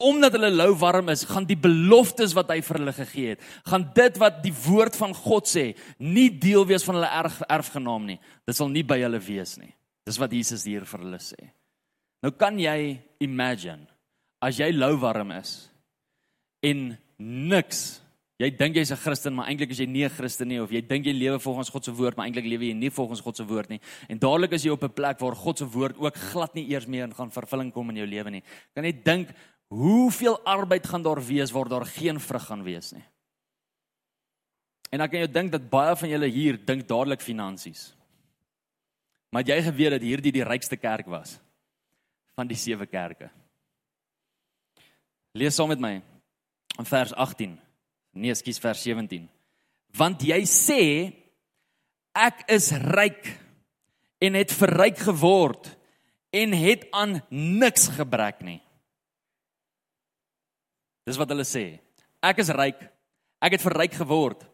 [0.00, 3.86] omdat hulle lou warm is, gaan die beloftes wat hy vir hulle gegee het, gaan
[3.94, 8.18] dit wat die woord van God sê, nie deel wees van hulle erf, erfgenaam nie.
[8.48, 9.72] Dit sal nie by hulle wees nie.
[10.08, 11.52] Dis wat Jesus hier vir hulle sê.
[12.24, 13.86] Nou kan jy imagine
[14.40, 15.68] as jy lou warm is
[16.64, 18.00] en niks
[18.40, 20.80] Jy dink jy's 'n Christen, maar eintlik is jy nie 'n Christen nie of jy
[20.80, 23.44] dink jy lewe volgens God se woord, maar eintlik lewe jy nie volgens God se
[23.44, 23.80] woord nie.
[24.08, 26.86] En dadelik is jy op 'n plek waar God se woord ook glad nie eers
[26.86, 28.42] meer gaan vervulling kom in jou lewe nie.
[28.74, 29.28] Kan jy dink
[29.70, 33.04] Hoeveel arbeid gaan daar wees waar daar geen vrug gaan wees nie?
[34.90, 37.92] En ek kan jou dink dat baie van julle hier dink dadelik finansies.
[39.30, 41.36] Maar jy geweet dat hierdie die rykste kerk was
[42.34, 43.28] van die sewe kerke.
[45.38, 45.92] Lees saam met my
[46.80, 47.54] in vers 18.
[48.18, 49.28] Nee, skus vers 17.
[49.94, 50.82] Want jy sê
[52.18, 53.28] ek is ryk
[54.18, 55.70] en het verryk geword
[56.34, 58.58] en het aan niks gebrek nie.
[61.08, 61.80] Dis wat hulle sê.
[62.22, 62.80] Ek is ryk.
[63.40, 64.44] Ek het verryk geword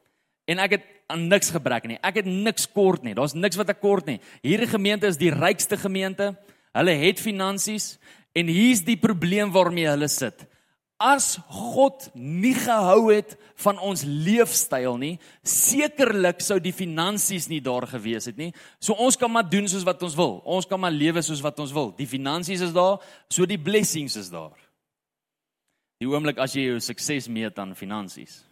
[0.46, 1.98] en ek het aan niks gebrek nie.
[2.06, 3.14] Ek het niks kort nie.
[3.18, 4.20] Daar's niks wat ek kort nie.
[4.46, 6.32] Hierdie gemeente is die rykste gemeente.
[6.76, 7.96] Hulle het finansies
[8.36, 10.46] en hier's die probleem waarmee hulle sit.
[10.96, 17.84] As God nie gehou het van ons leefstyl nie, sekerlik sou die finansies nie daar
[17.90, 18.48] gewees het nie.
[18.80, 20.38] So ons kan maar doen soos wat ons wil.
[20.44, 21.92] Ons kan maar lewe soos wat ons wil.
[21.98, 22.96] Die finansies is daar,
[23.28, 24.56] so die blessings is daar.
[26.00, 28.44] Die oomblik as jy jou sukses meet aan finansies.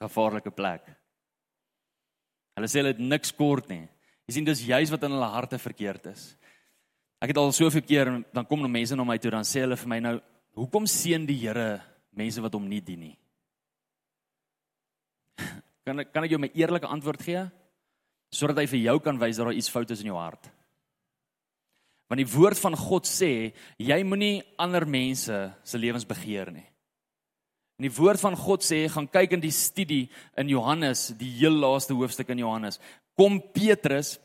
[0.00, 0.82] 'n Gevaarlike plek.
[2.56, 3.88] Hulle sê hulle het niks kort nie.
[4.26, 6.36] Jy sien dis juis wat in hulle harte verkeerd is.
[7.20, 9.76] Ek het al soveel keer dan kom nou mense na my toe dan sê hulle
[9.76, 10.20] vir my nou,
[10.56, 11.82] "Hoekom seën die Here
[12.12, 13.18] mense wat hom nie dien nie?"
[15.84, 17.50] Kan ek kan ek jou my eerlike antwoord gee?
[18.32, 20.50] Sodat hy vir jou kan wys dat daar iets fout is in jou hart.
[22.10, 26.66] Want die woord van God sê jy moenie ander mense se lewens begeer nie.
[27.78, 31.54] En die woord van God sê gaan kyk in die studie in Johannes, die heel
[31.54, 32.80] laaste hoofstuk in Johannes.
[33.16, 34.18] Kom Petrus,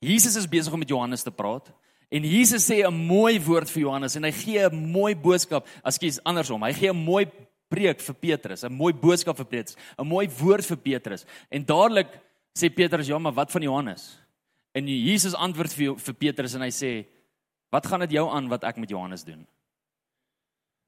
[0.00, 1.66] Jesus is besig om met Johannes te praat.
[2.12, 6.22] En Jesus sê 'n mooi woord vir Johannes en hy gee 'n mooi boodskap, ekskuus
[6.24, 6.62] andersom.
[6.62, 7.26] Hy gee 'n mooi
[7.68, 11.26] preek vir Petrus, 'n mooi boodskap vir Petrus, 'n mooi woord vir Petrus.
[11.50, 12.08] En dadelik
[12.56, 14.18] sê Petrus, "Ja, maar wat van Johannes?"
[14.74, 17.06] En Jesus antwoord vir vir Petrus en hy sê,
[17.72, 19.46] "Wat gaan dit jou aan wat ek met Johannes doen?"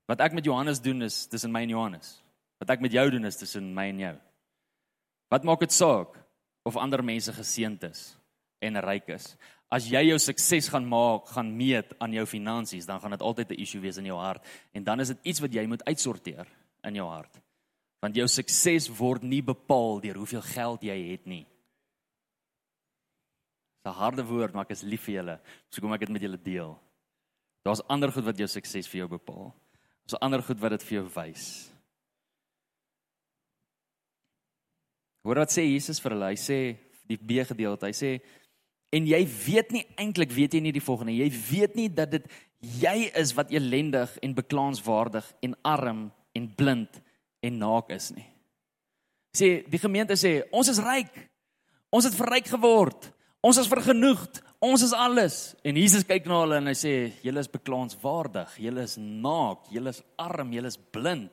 [0.07, 2.22] Wat ek met Johannes doen is tussen my en Johannes.
[2.61, 4.16] Wat ek met jou doen is tussen my en jou.
[5.28, 6.20] Wat maak dit saak
[6.62, 8.16] of ander mense geseënd is
[8.61, 9.37] en ryk is?
[9.74, 13.51] as jy jou sukses gaan maak, gaan meet aan jou finansies, dan gaan dit altyd
[13.51, 16.47] 'n issue wees in jou hart en dan is dit iets wat jy moet uitsorteer
[16.85, 17.41] in jou hart.
[18.01, 21.47] Want jou sukses word nie bepaal deur hoeveel geld jy het nie.
[23.85, 25.41] Dis 'n harde woord, maar ek is lief vir julle.
[25.70, 26.80] So kom ek dit met julle deel.
[27.64, 29.55] Daar's ander goed wat jou sukses vir jou bepaal.
[30.07, 31.70] Daar's ander goed wat dit vir jou wys.
[35.22, 36.26] Hoor wat sê Jesus vir hulle?
[36.26, 36.76] Hy sê
[37.07, 37.87] die B gedeelte.
[37.87, 38.20] Hy sê
[38.95, 41.16] En jy weet nie eintlik weet jy nie die volgende.
[41.16, 42.28] Jy weet nie dat dit
[42.80, 46.05] jy is wat elendig en beklaanswaardig en arm
[46.35, 47.01] en blind
[47.45, 48.26] en naak is nie.
[49.35, 51.11] Sê die gemeente sê ons is ryk.
[51.95, 53.11] Ons het verryk geword.
[53.45, 54.40] Ons is vergenoegd.
[54.64, 55.55] Ons is alles.
[55.62, 58.57] En Jesus kyk na hulle en hy sê julle is beklaanswaardig.
[58.64, 59.66] Julle is naak.
[59.74, 60.55] Julle is arm.
[60.57, 61.32] Julle is blind.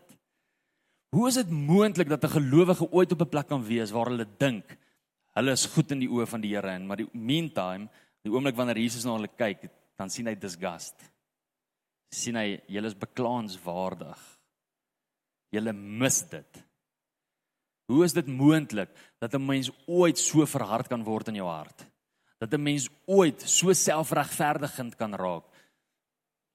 [1.16, 4.28] Hoe is dit moontlik dat 'n gelowige ooit op 'n plek kan wees waar hulle
[4.38, 4.78] dink
[5.38, 7.90] hulle is goed in die oë van die Here en maar die meantime,
[8.24, 10.96] die oomblik wanneer Jesus na hulle kyk, dan sien hy disgust.
[12.12, 14.20] sien hy julle is beklaanswaardig.
[15.56, 16.58] Julle mis dit.
[17.88, 18.90] Hoe is dit moontlik
[19.20, 21.91] dat 'n mens ooit so verhard kan word in jou hart?
[22.42, 25.46] Dat 'n mens ooit so selfregverdigend kan raak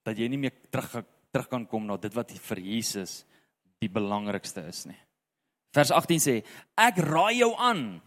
[0.03, 3.25] dat jy nie meer terug terug kan kom na dit wat vir Jesus
[3.83, 4.99] die belangrikste is nie.
[5.77, 6.35] Vers 18 sê:
[6.79, 8.01] Ek raai jou aan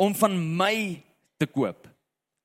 [0.00, 1.02] om van my
[1.36, 1.86] te koop.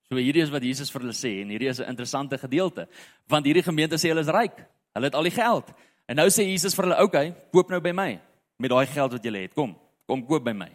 [0.10, 2.88] So hierdie is wat Jesus vir hulle sê en hierdie is 'n interessante gedeelte
[3.28, 4.58] want hierdie gemeente sê hulle is ryk.
[4.94, 5.74] Hulle het al die geld.
[6.08, 8.20] En nou sê Jesus vir hulle, "Oké, okay, koop nou by my
[8.60, 9.54] met daai geld wat jy het.
[9.54, 10.70] Kom, kom koop by my."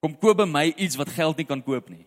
[0.00, 2.06] Kom koop by my iets wat geld nie kan koop nie.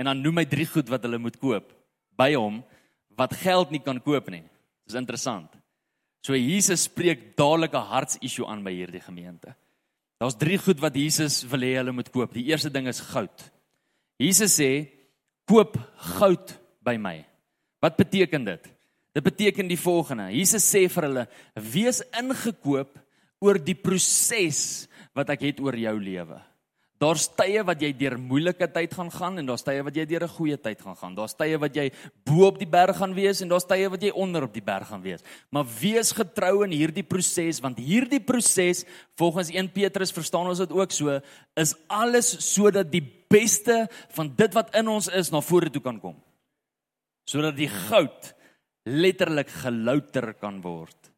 [0.00, 1.74] En dan noem hy drie goed wat hulle moet koop
[2.16, 2.62] by hom
[3.20, 4.42] wat geld nie kan koop nie.
[4.88, 5.52] Dis interessant.
[6.24, 9.54] So Jesus spreek dadelik 'n hartsissue aan by hierdie gemeente.
[10.20, 12.32] Daar's drie goed wat Jesus wil hê hulle moet koop.
[12.32, 13.50] Die eerste ding is goud.
[14.18, 14.88] Jesus sê
[15.46, 17.24] koop goud by my.
[17.80, 18.68] Wat beteken dit?
[19.14, 20.32] Dit beteken die volgende.
[20.32, 22.98] Jesus sê vir hulle: "Wees ingekoop
[23.40, 26.49] oor die proses wat ek het oor jou lewe."
[27.00, 30.24] Daar's tye wat jy deur moeilike tyd gaan gaan en daar's tye wat jy deur
[30.24, 31.14] 'n goeie tyd gaan gaan.
[31.14, 31.90] Daar's tye wat jy
[32.26, 34.86] bo op die berg gaan wees en daar's tye wat jy onder op die berg
[34.86, 35.22] gaan wees.
[35.50, 38.84] Maar wees getrou in hierdie proses want hierdie proses
[39.16, 41.20] volgens 1 Petrus verstaan ons dit ook so
[41.56, 45.98] is alles sodat die beste van dit wat in ons is na vore toe kan
[45.98, 46.22] kom.
[47.24, 48.34] Sodat die goud
[48.84, 51.12] letterlik gelouter kan word.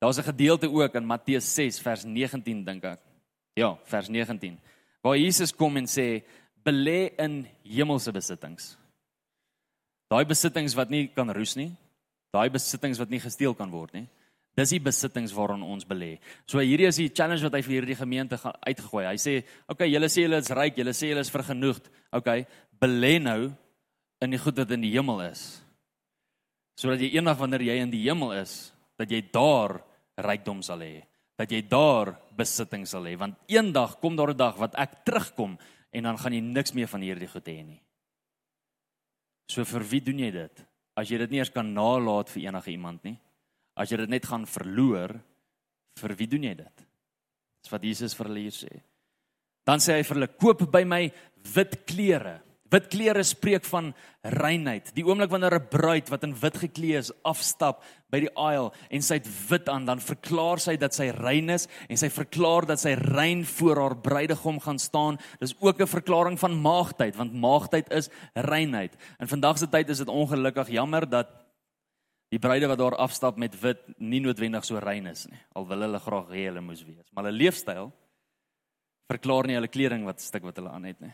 [0.00, 3.13] Daar's 'n gedeelte ook in Matteus 6 vers 19 dink ek.
[3.54, 4.58] Ja, vers 19.
[5.02, 6.24] Waar Jesus kom en sê
[6.64, 8.74] belê in hemelse besittings.
[10.10, 11.70] Daai besittings wat nie kan roes nie.
[12.34, 14.06] Daai besittings wat nie gesteel kan word nie.
[14.58, 16.16] Dis die besittings waaraan ons belê.
[16.46, 19.06] So hierdie is die challenge wat hy vir hierdie gemeente uitgegooi.
[19.06, 21.90] Hy sê, "Oké, okay, julle sê julle is ryk, julle sê julle is vergenoegd.
[22.12, 22.46] Oké, okay,
[22.80, 23.52] belê nou
[24.20, 25.62] in die goed wat in die hemel is.
[26.76, 29.82] Sodat jy eendag wanneer jy in die hemel is, dat jy daar
[30.16, 31.04] rykdom sal hê
[31.38, 35.58] dat jy daar besitting sal hê want eendag kom daar 'n dag wat ek terugkom
[35.92, 37.80] en dan gaan jy niks meer van hierdie goed hê nie.
[39.48, 40.64] So vir wie doen jy dit?
[40.96, 43.18] As jy dit nie eers kan nalat vir enige iemand nie.
[43.76, 45.20] As jy dit net gaan verloor,
[45.98, 46.86] vir wie doen jy dit?
[47.62, 48.72] Dis wat Jesus vir hulle hier sê.
[49.64, 51.02] Dan sê hy vir hulle koop by my
[51.54, 52.40] wit klere.
[52.74, 53.92] Wit klere spreek van
[54.34, 54.88] reinheid.
[54.96, 59.02] Die oomblik wanneer 'n bruid wat in wit geklee is afstap by die aisle en
[59.02, 62.80] sy het wit aan, dan verklaar sy dat sy rein is en sy verklaar dat
[62.80, 65.18] sy rein voor haar bruidegom gaan staan.
[65.40, 68.96] Dis ook 'n verklaring van maagdheid, want maagdheid is reinheid.
[69.20, 71.28] In vandag se tyd is dit ongelukkig jammer dat
[72.30, 75.38] die bruide wat daar afstap met wit nie noodwendig so rein is nie.
[75.54, 77.92] Al wil hulle graag hê hulle moes wees, maar hulle leefstyl
[79.06, 81.12] verklaar nie hulle kleding wat stuk wat hulle aan het nie.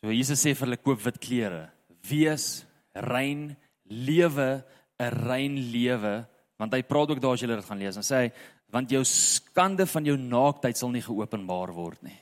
[0.00, 1.70] So Jesus sê vir hulle koop wit klere.
[2.08, 4.64] Wees rein, lewe
[4.98, 6.26] 'n rein lewe,
[6.58, 8.32] want hy praat ook daar as jy dit gaan lees en sê hy
[8.72, 12.18] want jou skande van jou naaktheid sal nie geopenbaar word nie.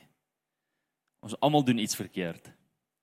[1.25, 2.51] Ons almal doen iets verkeerd.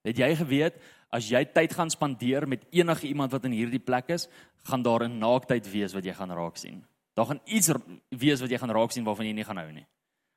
[0.05, 0.79] Het jy geweet
[1.13, 4.29] as jy tyd gaan spandeer met enige iemand wat in hierdie plek is,
[4.65, 6.85] gaan daar 'n naaktheid wees wat jy gaan raak sien.
[7.15, 7.71] Daar gaan iets
[8.09, 9.87] wees wat jy gaan raak sien waarvan jy nie gaan hou nie.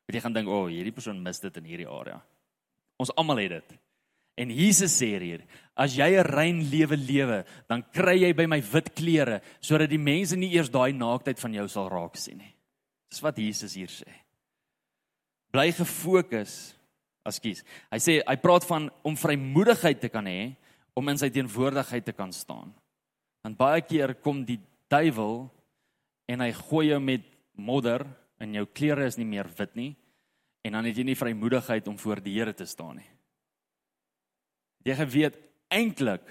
[0.08, 2.22] Wat jy gaan dink, "O, oh, hierdie persoon mis dit in hierdie area."
[2.98, 3.80] Ons almal het dit.
[4.36, 8.62] En Jesus sê hier, as jy 'n rein lewe lewe, dan kry jy by my
[8.62, 12.56] wit klere sodat die mense nie eers daai naaktheid van jou sal raak sien nie.
[13.10, 14.12] Dis wat Jesus hier sê.
[15.52, 16.76] Bly gefokus.
[17.26, 17.64] Ekskuus.
[17.92, 20.56] Hy sê hy praat van om vrymoedigheid te kan hê
[20.96, 22.74] om in sy teenwoordigheid te kan staan.
[23.44, 24.60] Want baie keer kom die
[24.90, 25.50] duiwel
[26.28, 27.26] en hy gooi jou met
[27.58, 28.06] modder
[28.40, 29.96] en jou klere is nie meer wit nie
[30.66, 33.14] en dan het jy nie vrymoedigheid om voor die Here te staan nie.
[34.86, 35.38] Jy geweet
[35.74, 36.28] eintlik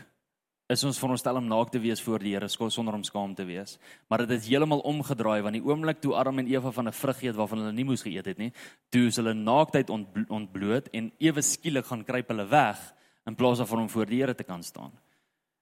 [0.70, 3.78] is ons veronderstel om naak te wees voor die Here sonder om skaam te wees,
[4.08, 7.22] maar dit het heeltemal omgedraai want die oomblik toe Adam en Eva van 'n vrug
[7.22, 8.52] eet waarvan hulle nie moes geëet het nie,
[8.90, 12.94] toe is hulle naaktheid ontbloot en ewe skielik gaan kruip hulle weg
[13.26, 14.92] in plaas daarvan om voor die Here te kan staan.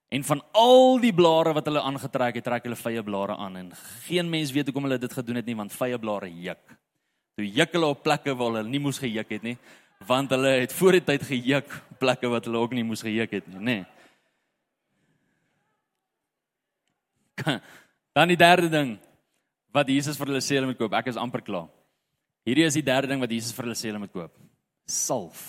[0.09, 3.71] En van al die blare wat hulle aangetrek het, trek hulle vye blare aan en
[4.05, 6.77] geen mens weet hoekom hulle dit gedoen het nie want vye blare juk.
[7.35, 9.57] Toe juk hulle op plekke waar hulle nie moes gejuk het nie
[10.07, 13.47] want hulle het voor die tyd gejuk plekke wat hulle ook nie moes gejuk het
[13.47, 13.77] nie, nê.
[18.15, 18.97] Dan die derde ding
[19.73, 20.93] wat Jesus vir hulle sê hulle moet koop.
[20.93, 21.69] Ek is amper klaar.
[22.45, 24.33] Hierdie is die derde ding wat Jesus vir hulle sê hulle moet koop.
[24.89, 25.41] Salf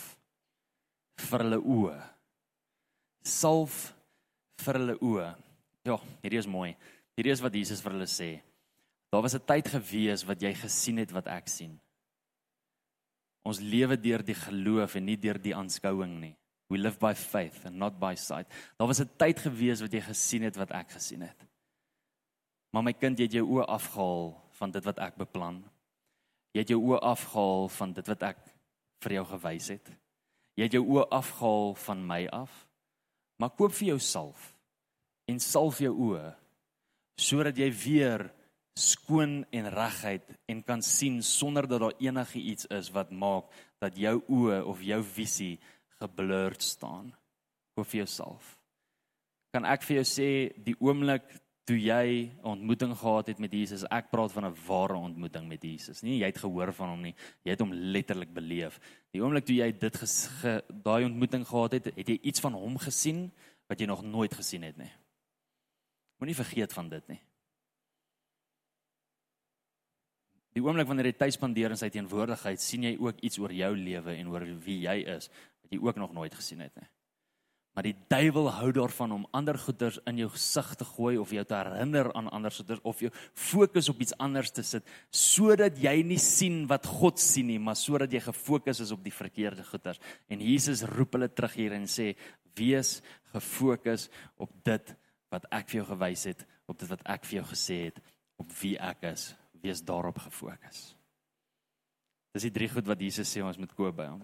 [1.29, 1.99] vir hulle oë.
[3.27, 3.93] Salf
[4.65, 5.31] vir hulle oë.
[5.85, 6.73] Ja, hierdie is mooi.
[7.19, 8.31] Hierdie is wat Jesus vir hulle sê.
[9.13, 11.79] Daar was 'n tyd gewees wat jy gesien het wat ek sien.
[13.45, 16.35] Ons lewe deur die geloof en nie deur die aanskouing nie.
[16.73, 18.49] We live by faith and not by sight.
[18.79, 21.47] Daar was 'n tyd gewees wat jy gesien het wat ek gesien het.
[22.73, 25.65] Maar my kind, jy het jou oë afgehaal van dit wat ek beplan.
[26.55, 28.39] Jy het jou oë afgehaal van dit wat ek
[29.01, 29.91] vir jou gewys het.
[30.57, 32.69] Jy het jou oë afgehaal van my af.
[33.39, 34.55] Maar koop vir jou salf
[35.27, 36.35] en salf jou oë
[37.17, 38.27] sodat jy weer
[38.75, 43.97] skoon en regheid en kan sien sonder dat daar enige iets is wat maak dat
[43.97, 45.59] jou oë of jou visie
[46.01, 47.13] geblurred staan.
[47.75, 48.57] Koop vir jouself.
[49.55, 50.29] Kan ek vir jou sê
[50.67, 51.27] die oomblik
[51.65, 55.63] toe jy 'n ontmoeting gehad het met Jesus, ek praat van 'n ware ontmoeting met
[55.63, 56.03] Jesus.
[56.03, 58.81] Nie jy het gehoor van hom nie, jy het hom letterlik beleef.
[59.13, 59.97] Die oomblik toe jy dit
[60.83, 63.33] daai ontmoeting gehad het, het jy iets van hom gesien
[63.69, 64.93] wat jy nog nooit gesien het nie.
[66.19, 67.21] Moenie vergeet van dit nie.
[70.55, 73.73] Die oomblik wanneer jy tyd spandeer in sy teenwoordigheid, sien jy ook iets oor jou
[73.75, 75.31] lewe en oor wie jy is
[75.65, 76.87] wat jy ook nog nooit gesien het nie.
[77.75, 81.43] Maar die duiwel hou daarvan om ander goeders in jou gesig te gooi of jou
[81.43, 85.97] te herinner aan ander goeders of jou fokus op iets anders te sit sodat jy
[86.07, 89.99] nie sien wat God sien nie, maar sodat jy gefokus is op die verkeerde goeders.
[90.31, 92.13] En Jesus roep hulle terug hier en sê:
[92.55, 93.01] "Wees
[93.35, 94.95] gefokus op dit
[95.35, 97.99] wat ek vir jou gewys het, op dit wat ek vir jou gesê het,
[98.39, 99.33] op wie ek is."
[99.65, 100.93] Wees daarop gefokus.
[102.35, 104.23] Dis die drie goed wat Jesus sê ons moet koop by hom.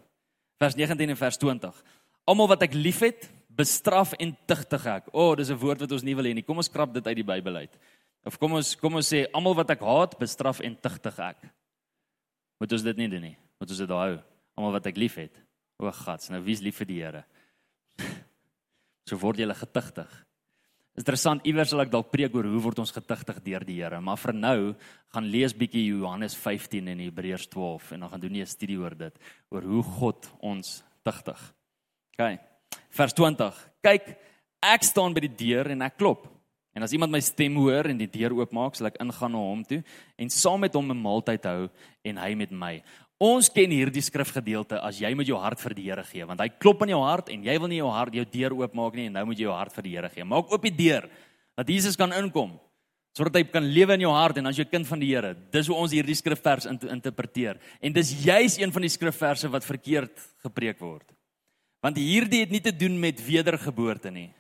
[0.61, 1.83] Vers 19 en vers 20.
[2.29, 5.09] Almal wat ek liefhet, bestraf en tugtig ek.
[5.13, 6.43] O, oh, dis 'n woord wat ons nie wil hê nie.
[6.43, 7.79] Kom ons skrap dit uit die Bybel uit.
[8.25, 11.49] Of kom ons kom ons sê almal wat ek haat, bestraf en tugtig ek.
[12.61, 13.37] Moet ons dit nie doen nie.
[13.59, 14.21] Moet ons dit hou.
[14.57, 15.33] Almal wat ek liefhet.
[15.79, 17.25] O, God, nou wie's lief vir die Here?
[19.09, 20.11] so word jy getugtig.
[21.01, 24.19] Interessant, iewers sal ek dalk preek oor hoe word ons getuigtig deur die Here, maar
[24.21, 24.57] vir nou
[25.15, 28.77] gaan lees bietjie Johannes 15 en Hebreërs 12 en dan gaan doen jy 'n studie
[28.77, 29.15] oor dit,
[29.49, 31.41] oor hoe God ons tugtig.
[32.19, 32.39] OK.
[32.91, 33.55] Vers 20.
[33.83, 34.19] Kyk,
[34.61, 36.29] ek staan by die deur en ek klop.
[36.77, 39.65] En as iemand my stem hoor en die deur oopmaak, sal ek ingaan na hom
[39.65, 39.83] toe
[40.19, 41.71] en saam met hom 'n maaltyd hou
[42.05, 42.83] en hy met my.
[43.21, 46.49] Ons ken hierdie skrifgedeelte as jy met jou hart vir die Here gee, want hy
[46.57, 49.19] klop aan jou hart en jy wil nie jou hart jou deur oopmaak nie en
[49.19, 50.25] nou moet jy jou hart vir die Here gee.
[50.25, 51.11] Maak oop die deur
[51.61, 52.57] dat Jesus kan inkom
[53.17, 55.35] sodat hy kan lewe in jou hart en as jy kind van die Here.
[55.53, 57.61] Dis hoe ons hierdie skrifvers interpreteer.
[57.83, 60.15] En dis juis een van die skrifverse wat verkeerd
[60.47, 61.05] gepreek word.
[61.85, 64.31] Want hierdie het nie te doen met wedergeboorte nie.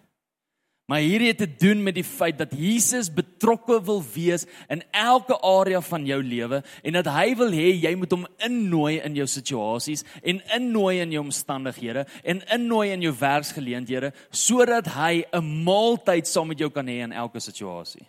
[0.90, 5.36] Maar hierdie het te doen met die feit dat Jesus betrokke wil wees in elke
[5.46, 9.26] area van jou lewe en dat hy wil hê jy moet hom innooi in jou
[9.30, 16.26] situasies en innooi in jou omstandighede en innooi in jou werksgeleenthede sodat hy 'n maaltyd
[16.26, 18.06] saam met jou kan hê in elke situasie.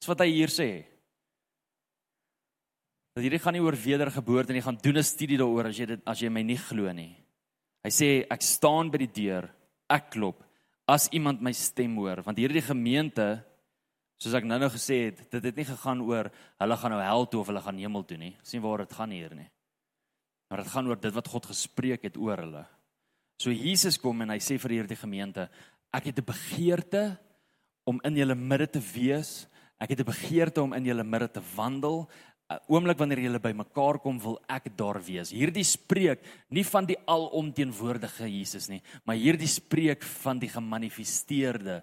[0.00, 0.82] Dis wat hy hier sê.
[3.14, 6.00] Dat hierdie gaan nie oor wedergeboorte nie, gaan doen 'n studie daaroor as jy dit
[6.06, 7.14] as jy my nie glo nie.
[7.84, 9.48] Hy sê ek staan by die deur,
[9.88, 10.42] ek klop
[10.86, 13.42] as iemand my stem hoor want hierdie gemeente
[14.18, 17.40] soos ek nou-nou gesê het dit het nie gegaan oor hulle gaan nou hel toe
[17.40, 19.50] of hulle gaan hemel toe nie sien waar dit gaan hier nie
[20.50, 22.66] maar dit gaan oor dit wat God gespreek het oor hulle
[23.40, 25.48] So Jesus kom en hy sê vir hierdie gemeente,
[25.94, 27.18] ek het 'n begeerte
[27.86, 29.46] om in julle midde te wees.
[29.80, 32.08] Ek het 'n begeerte om in julle midde te wandel.
[32.50, 35.30] 'n Oomblik wanneer julle bymekaar kom, wil ek daar wees.
[35.30, 36.20] Hierdie spreek
[36.50, 41.82] nie van die alomteenwoordige Jesus nie, maar hierdie spreek van die gemanifesteerde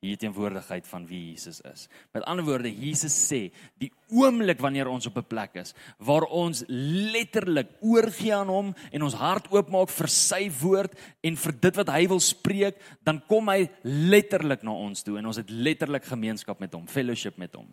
[0.00, 1.82] hier teenwoordigheid van wie Jesus is.
[2.14, 6.64] Met ander woorde, Jesus sê, die oomblik wanneer ons op 'n plek is waar ons
[6.68, 11.88] letterlik oorgee aan hom en ons hart oopmaak vir sy woord en vir dit wat
[11.88, 16.60] hy wil spreek, dan kom hy letterlik na ons toe en ons het letterlik gemeenskap
[16.60, 17.68] met hom, fellowship met hom.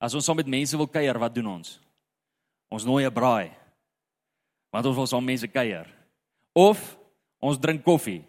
[0.00, 1.76] As ons saam met mense wil kuier, wat doen ons?
[2.72, 3.52] Ons nooi 'n braai.
[4.72, 5.86] Want ons wil saam mense kuier.
[6.54, 6.96] Of
[7.40, 8.24] ons drink koffie.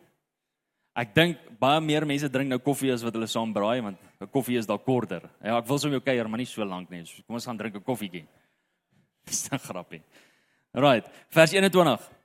[0.96, 4.28] Ek dink baie meer mense drink nou koffie as wat hulle saam braai want 'n
[4.28, 5.30] koffie is dalk korter.
[5.44, 7.06] Ja, ek wil sommer jou kuier, maar nie so lank nie.
[7.06, 8.28] So kom ons gaan drink 'n koffietjie.
[9.26, 10.02] Dis 'n grappie.
[10.74, 12.21] Right, vers 21.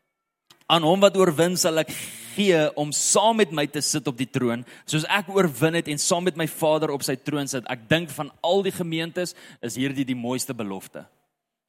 [0.67, 1.93] Aan hom wat oorwin sal ek
[2.37, 6.01] gee om saam met my te sit op die troon, soos ek oorwin het en
[6.03, 7.65] saam met my Vader op sy troon sit.
[7.71, 11.07] Ek dink van al die gemeentes is hierdie die mooiste belofte.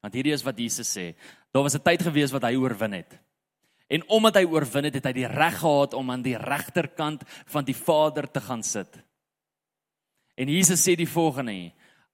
[0.04, 1.14] Want hierdie is wat Jesus sê.
[1.54, 3.20] Daar was 'n tyd gewees wat hy oorwin het.
[3.88, 7.64] En omdat hy oorwin het, het hy die reg gehad om aan die regterkant van
[7.64, 9.00] die Vader te gaan sit.
[10.36, 11.72] En Jesus sê die volgende: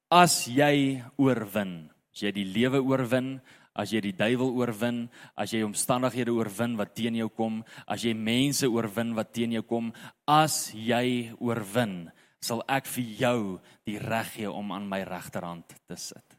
[0.10, 3.42] As jy oorwin, as jy die lewe oorwin,
[3.74, 8.14] as jy die duiwel oorwin, as jy omstandighede oorwin wat teen jou kom, as jy
[8.14, 9.94] mense oorwin wat teen jou kom,
[10.28, 12.12] as jy oorwin,
[12.44, 13.40] sal ek vir jou
[13.86, 16.38] die reg gee om aan my regterhand te sit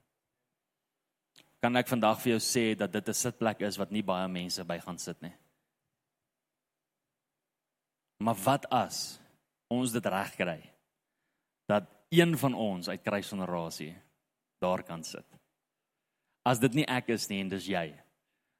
[1.64, 4.64] kan ek vandag vir jou sê dat dit 'n sitplek is wat nie baie mense
[4.64, 5.32] by gaan sit nie.
[8.20, 9.20] Maar wat as
[9.70, 10.60] ons dit reg kry
[11.66, 13.96] dat een van ons uit kruisgenerasie
[14.60, 15.24] daar kan sit?
[16.44, 17.94] As dit nie ek is nie en dis jy,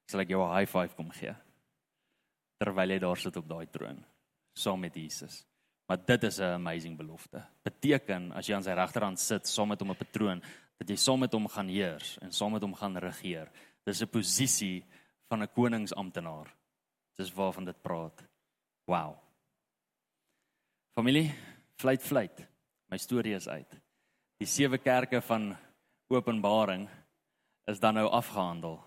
[0.09, 1.35] sal ek jou 'n high five kom gee
[2.65, 4.05] terwyl jy daar sit op daai troon
[4.55, 5.45] saam met Jesus.
[5.87, 7.43] Maar dit is 'n amazing belofte.
[7.63, 10.43] Beteken as jy aan sy regterhand sit saam met hom op 'n troon,
[10.79, 13.51] dat jy saam met hom gaan heers en saam met hom gaan regeer.
[13.85, 14.85] Dis 'n posisie
[15.29, 16.55] van 'n koningsamptenaar.
[17.17, 18.25] Dis waarvan dit praat.
[18.87, 19.17] Wow.
[20.95, 21.35] Familie,
[21.77, 22.47] fluit fluit.
[22.91, 23.81] My storie is uit.
[24.39, 25.57] Die sewe kerke van
[26.09, 26.89] Openbaring
[27.67, 28.81] is dan nou afgehandel.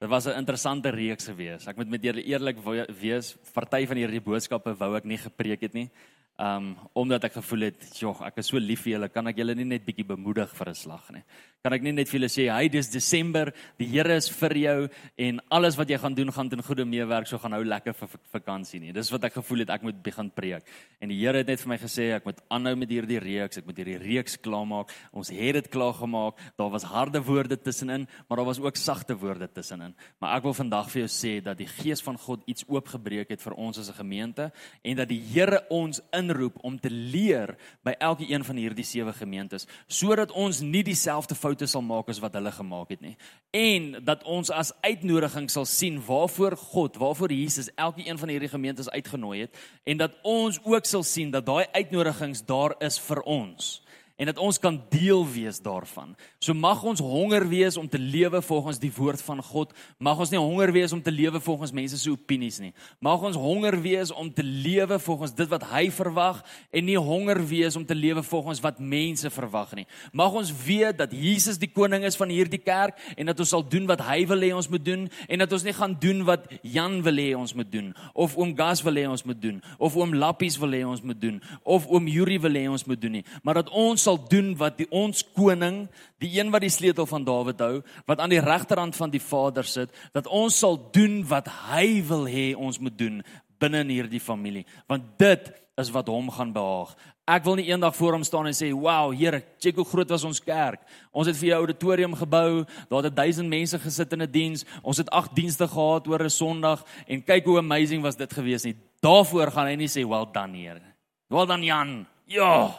[0.00, 1.66] Dit was 'n interessante reeks gewees.
[1.66, 2.58] Ek moet met julle eerlik
[3.00, 5.90] wees, party van hierdie boodskappe wou ek nie gepreek het nie.
[6.36, 9.54] Um omdat ek gevoel het, "Jog, ek is so lief vir julle, kan ek julle
[9.54, 11.22] nie net bietjie bemoedig vir 'n slag nie."
[11.64, 14.88] Kan ek nie net vir julle sê, "Hy, dis Desember, die Here is vir jou
[15.16, 18.08] en alles wat jy gaan doen gaan ten goeie meewerk, so gaan nou lekker vir
[18.34, 20.62] vakansie nie." Dis wat ek gevoel het ek moet begin preek.
[21.00, 23.64] En die Here het net vir my gesê ek moet aanhou met hierdie reeks, ek
[23.64, 24.90] moet hierdie reeks klaarmaak.
[25.14, 26.34] Ons het dit klaar gemaak.
[26.58, 29.94] Daar was harde woorde tussenin, maar daar was ook sagte woorde tussenin.
[30.20, 33.40] Maar ek wil vandag vir jou sê dat die Gees van God iets oopgebreek het
[33.40, 34.52] vir ons as 'n gemeente
[34.84, 37.54] en dat die Here ons in inroep om te leer
[37.84, 42.18] by elke een van hierdie sewe gemeentes sodat ons nie dieselfde foute sal maak as
[42.22, 43.14] wat hulle gemaak het nie.
[43.54, 48.50] En dat ons as uitnodiging sal sien waarvoor God, waarvoor Jesus elke een van hierdie
[48.50, 53.22] gemeentes uitgenooi het en dat ons ook sal sien dat daai uitnodigings daar is vir
[53.22, 53.83] ons
[54.16, 56.12] en dat ons kan deel wees daarvan.
[56.38, 59.72] So mag ons honger wees om te lewe volgens die woord van God.
[59.98, 62.70] Mag ons nie honger wees om te lewe volgens mense se opinies nie.
[63.02, 67.40] Mag ons honger wees om te lewe volgens dit wat hy verwag en nie honger
[67.42, 69.86] wees om te lewe volgens wat mense verwag nie.
[70.12, 73.66] Mag ons weet dat Jesus die koning is van hierdie kerk en dat ons sal
[73.66, 76.46] doen wat hy wil hê ons moet doen en dat ons nie gaan doen wat
[76.62, 79.98] Jan wil hê ons moet doen of oom Gas wil hê ons moet doen of
[79.98, 83.18] oom Lappies wil hê ons moet doen of oom Yuri wil hê ons moet doen
[83.18, 85.84] nie, maar dat ons sal doen wat die ons koning,
[86.22, 89.66] die een wat die sleutel van Dawid hou, wat aan die regterhand van die Vader
[89.68, 93.20] sit, dat ons sal doen wat hy wil hê ons moet doen
[93.62, 96.94] binne in hierdie familie, want dit is wat hom gaan behaag.
[97.24, 100.24] Ek wil nie eendag voor hom staan en sê, "Wow, Here, kyk hoe groot was
[100.24, 100.80] ons kerk.
[101.12, 104.64] Ons het vir jou auditorium gebou, daar het 1000 mense gesit in 'n diens.
[104.82, 108.64] Ons het 8 dienste gehad oor 'n Sondag en kyk hoe amazing was dit gewees
[108.64, 110.82] nie." Daarvoor gaan hy nie sê, "Well done, Here."
[111.28, 112.06] Well done, Jan.
[112.26, 112.74] Ja.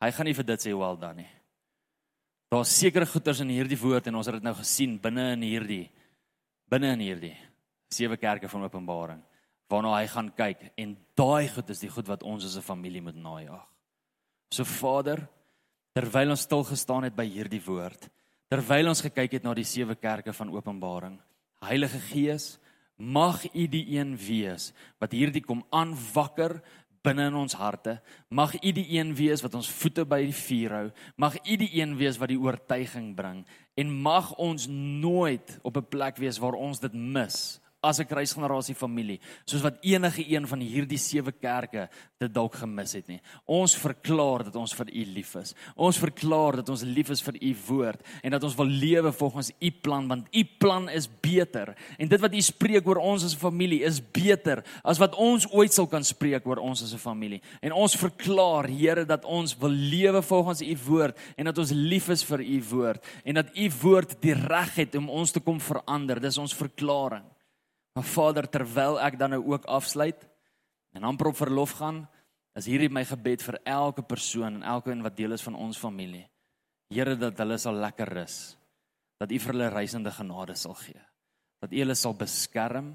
[0.00, 1.30] Hy gaan nie vir dit sê wel dan nie.
[2.52, 5.86] Daar's sekere goeters in hierdie woord en ons het dit nou gesien binne in hierdie
[6.70, 7.34] binne in hierdie
[7.94, 9.22] sewe kerke van Openbaring
[9.70, 13.02] waarna hy gaan kyk en daai goed is die goed wat ons as 'n familie
[13.02, 13.66] moet najag.
[14.50, 15.28] So Vader,
[15.94, 18.08] terwyl ons stil gestaan het by hierdie woord,
[18.48, 21.18] terwyl ons gekyk het na die sewe kerke van Openbaring,
[21.60, 22.58] Heilige Gees,
[22.96, 26.62] mag U die een wees wat hierdie kom aanwakker
[27.06, 28.00] binne in ons harte.
[28.28, 30.86] Mag U die een wees wat ons voete by die vuur hou.
[31.16, 33.44] Mag U die een wees wat die oortuiging bring
[33.76, 38.74] en mag ons nooit op 'n plek wees waar ons dit mis as 'n kruisgenerasie
[38.74, 43.20] familie, soos wat enige een van hierdie sewe kerke dit dalk gemis het nie.
[43.46, 45.54] Ons verklaar dat ons vir U lief is.
[45.76, 49.52] Ons verklaar dat ons lief is vir U woord en dat ons wil lewe volgens
[49.60, 51.76] U plan want U plan is beter.
[51.98, 55.46] En dit wat U spreek oor ons as 'n familie is beter as wat ons
[55.52, 57.40] ooit sal kan spreek oor ons as 'n familie.
[57.60, 62.08] En ons verklaar, Here, dat ons wil lewe volgens U woord en dat ons lief
[62.08, 65.60] is vir U woord en dat U woord die reg het om ons te kom
[65.60, 66.20] verander.
[66.20, 67.35] Dis ons verklaring.
[67.96, 70.20] Maar Vader, terwyl ek dan nou ook afsluit
[70.92, 72.02] en amper op verlof gaan,
[72.56, 75.80] is hierdie my gebed vir elke persoon en elke een wat deel is van ons
[75.80, 76.26] familie.
[76.92, 78.36] Here dat hulle sal lekker rus.
[79.16, 81.00] Dat U vir hulle reisende genade sal gee.
[81.64, 82.92] Dat U hulle sal beskerm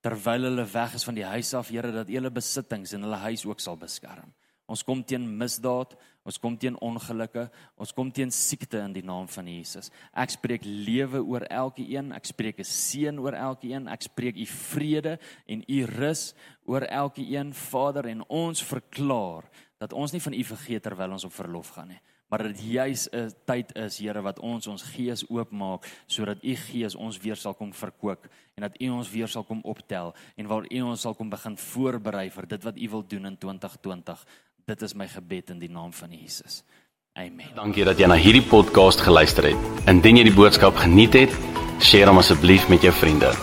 [0.00, 3.20] terwyl hulle weg is van die huis af, Here, dat U hulle besittings en hulle
[3.28, 4.32] huis ook sal beskerm.
[4.70, 7.48] Ons kom teen misdaad, ons kom teen ongelukke,
[7.80, 9.90] ons kom teen siekte in die naam van Jesus.
[10.14, 15.18] Ek spreek lewe oor elkeen, ek spreek 'n seën oor elkeen, ek spreek u vrede
[15.48, 16.34] en u rus
[16.66, 21.32] oor elkeen, Vader, en ons verklaar dat ons nie van u vergeet terwyl ons op
[21.32, 25.86] verlof gaan nie maar dit juis 'n tyd is Here wat ons ons gees oopmaak
[26.06, 29.60] sodat u gees ons weer sal kom verkoop en dat u ons weer sal kom
[29.64, 33.26] optel en waar u ons sal kom begin voorberei vir dit wat u wil doen
[33.26, 34.26] in 2020
[34.66, 36.62] Dit is my gebed in die naam van Jesus.
[37.18, 37.54] Amen.
[37.54, 39.86] Dankie dat jy na hierdie podcast geluister het.
[39.90, 41.34] Indien jy die boodskap geniet het,
[41.90, 43.34] deel hom asseblief met jou vriende.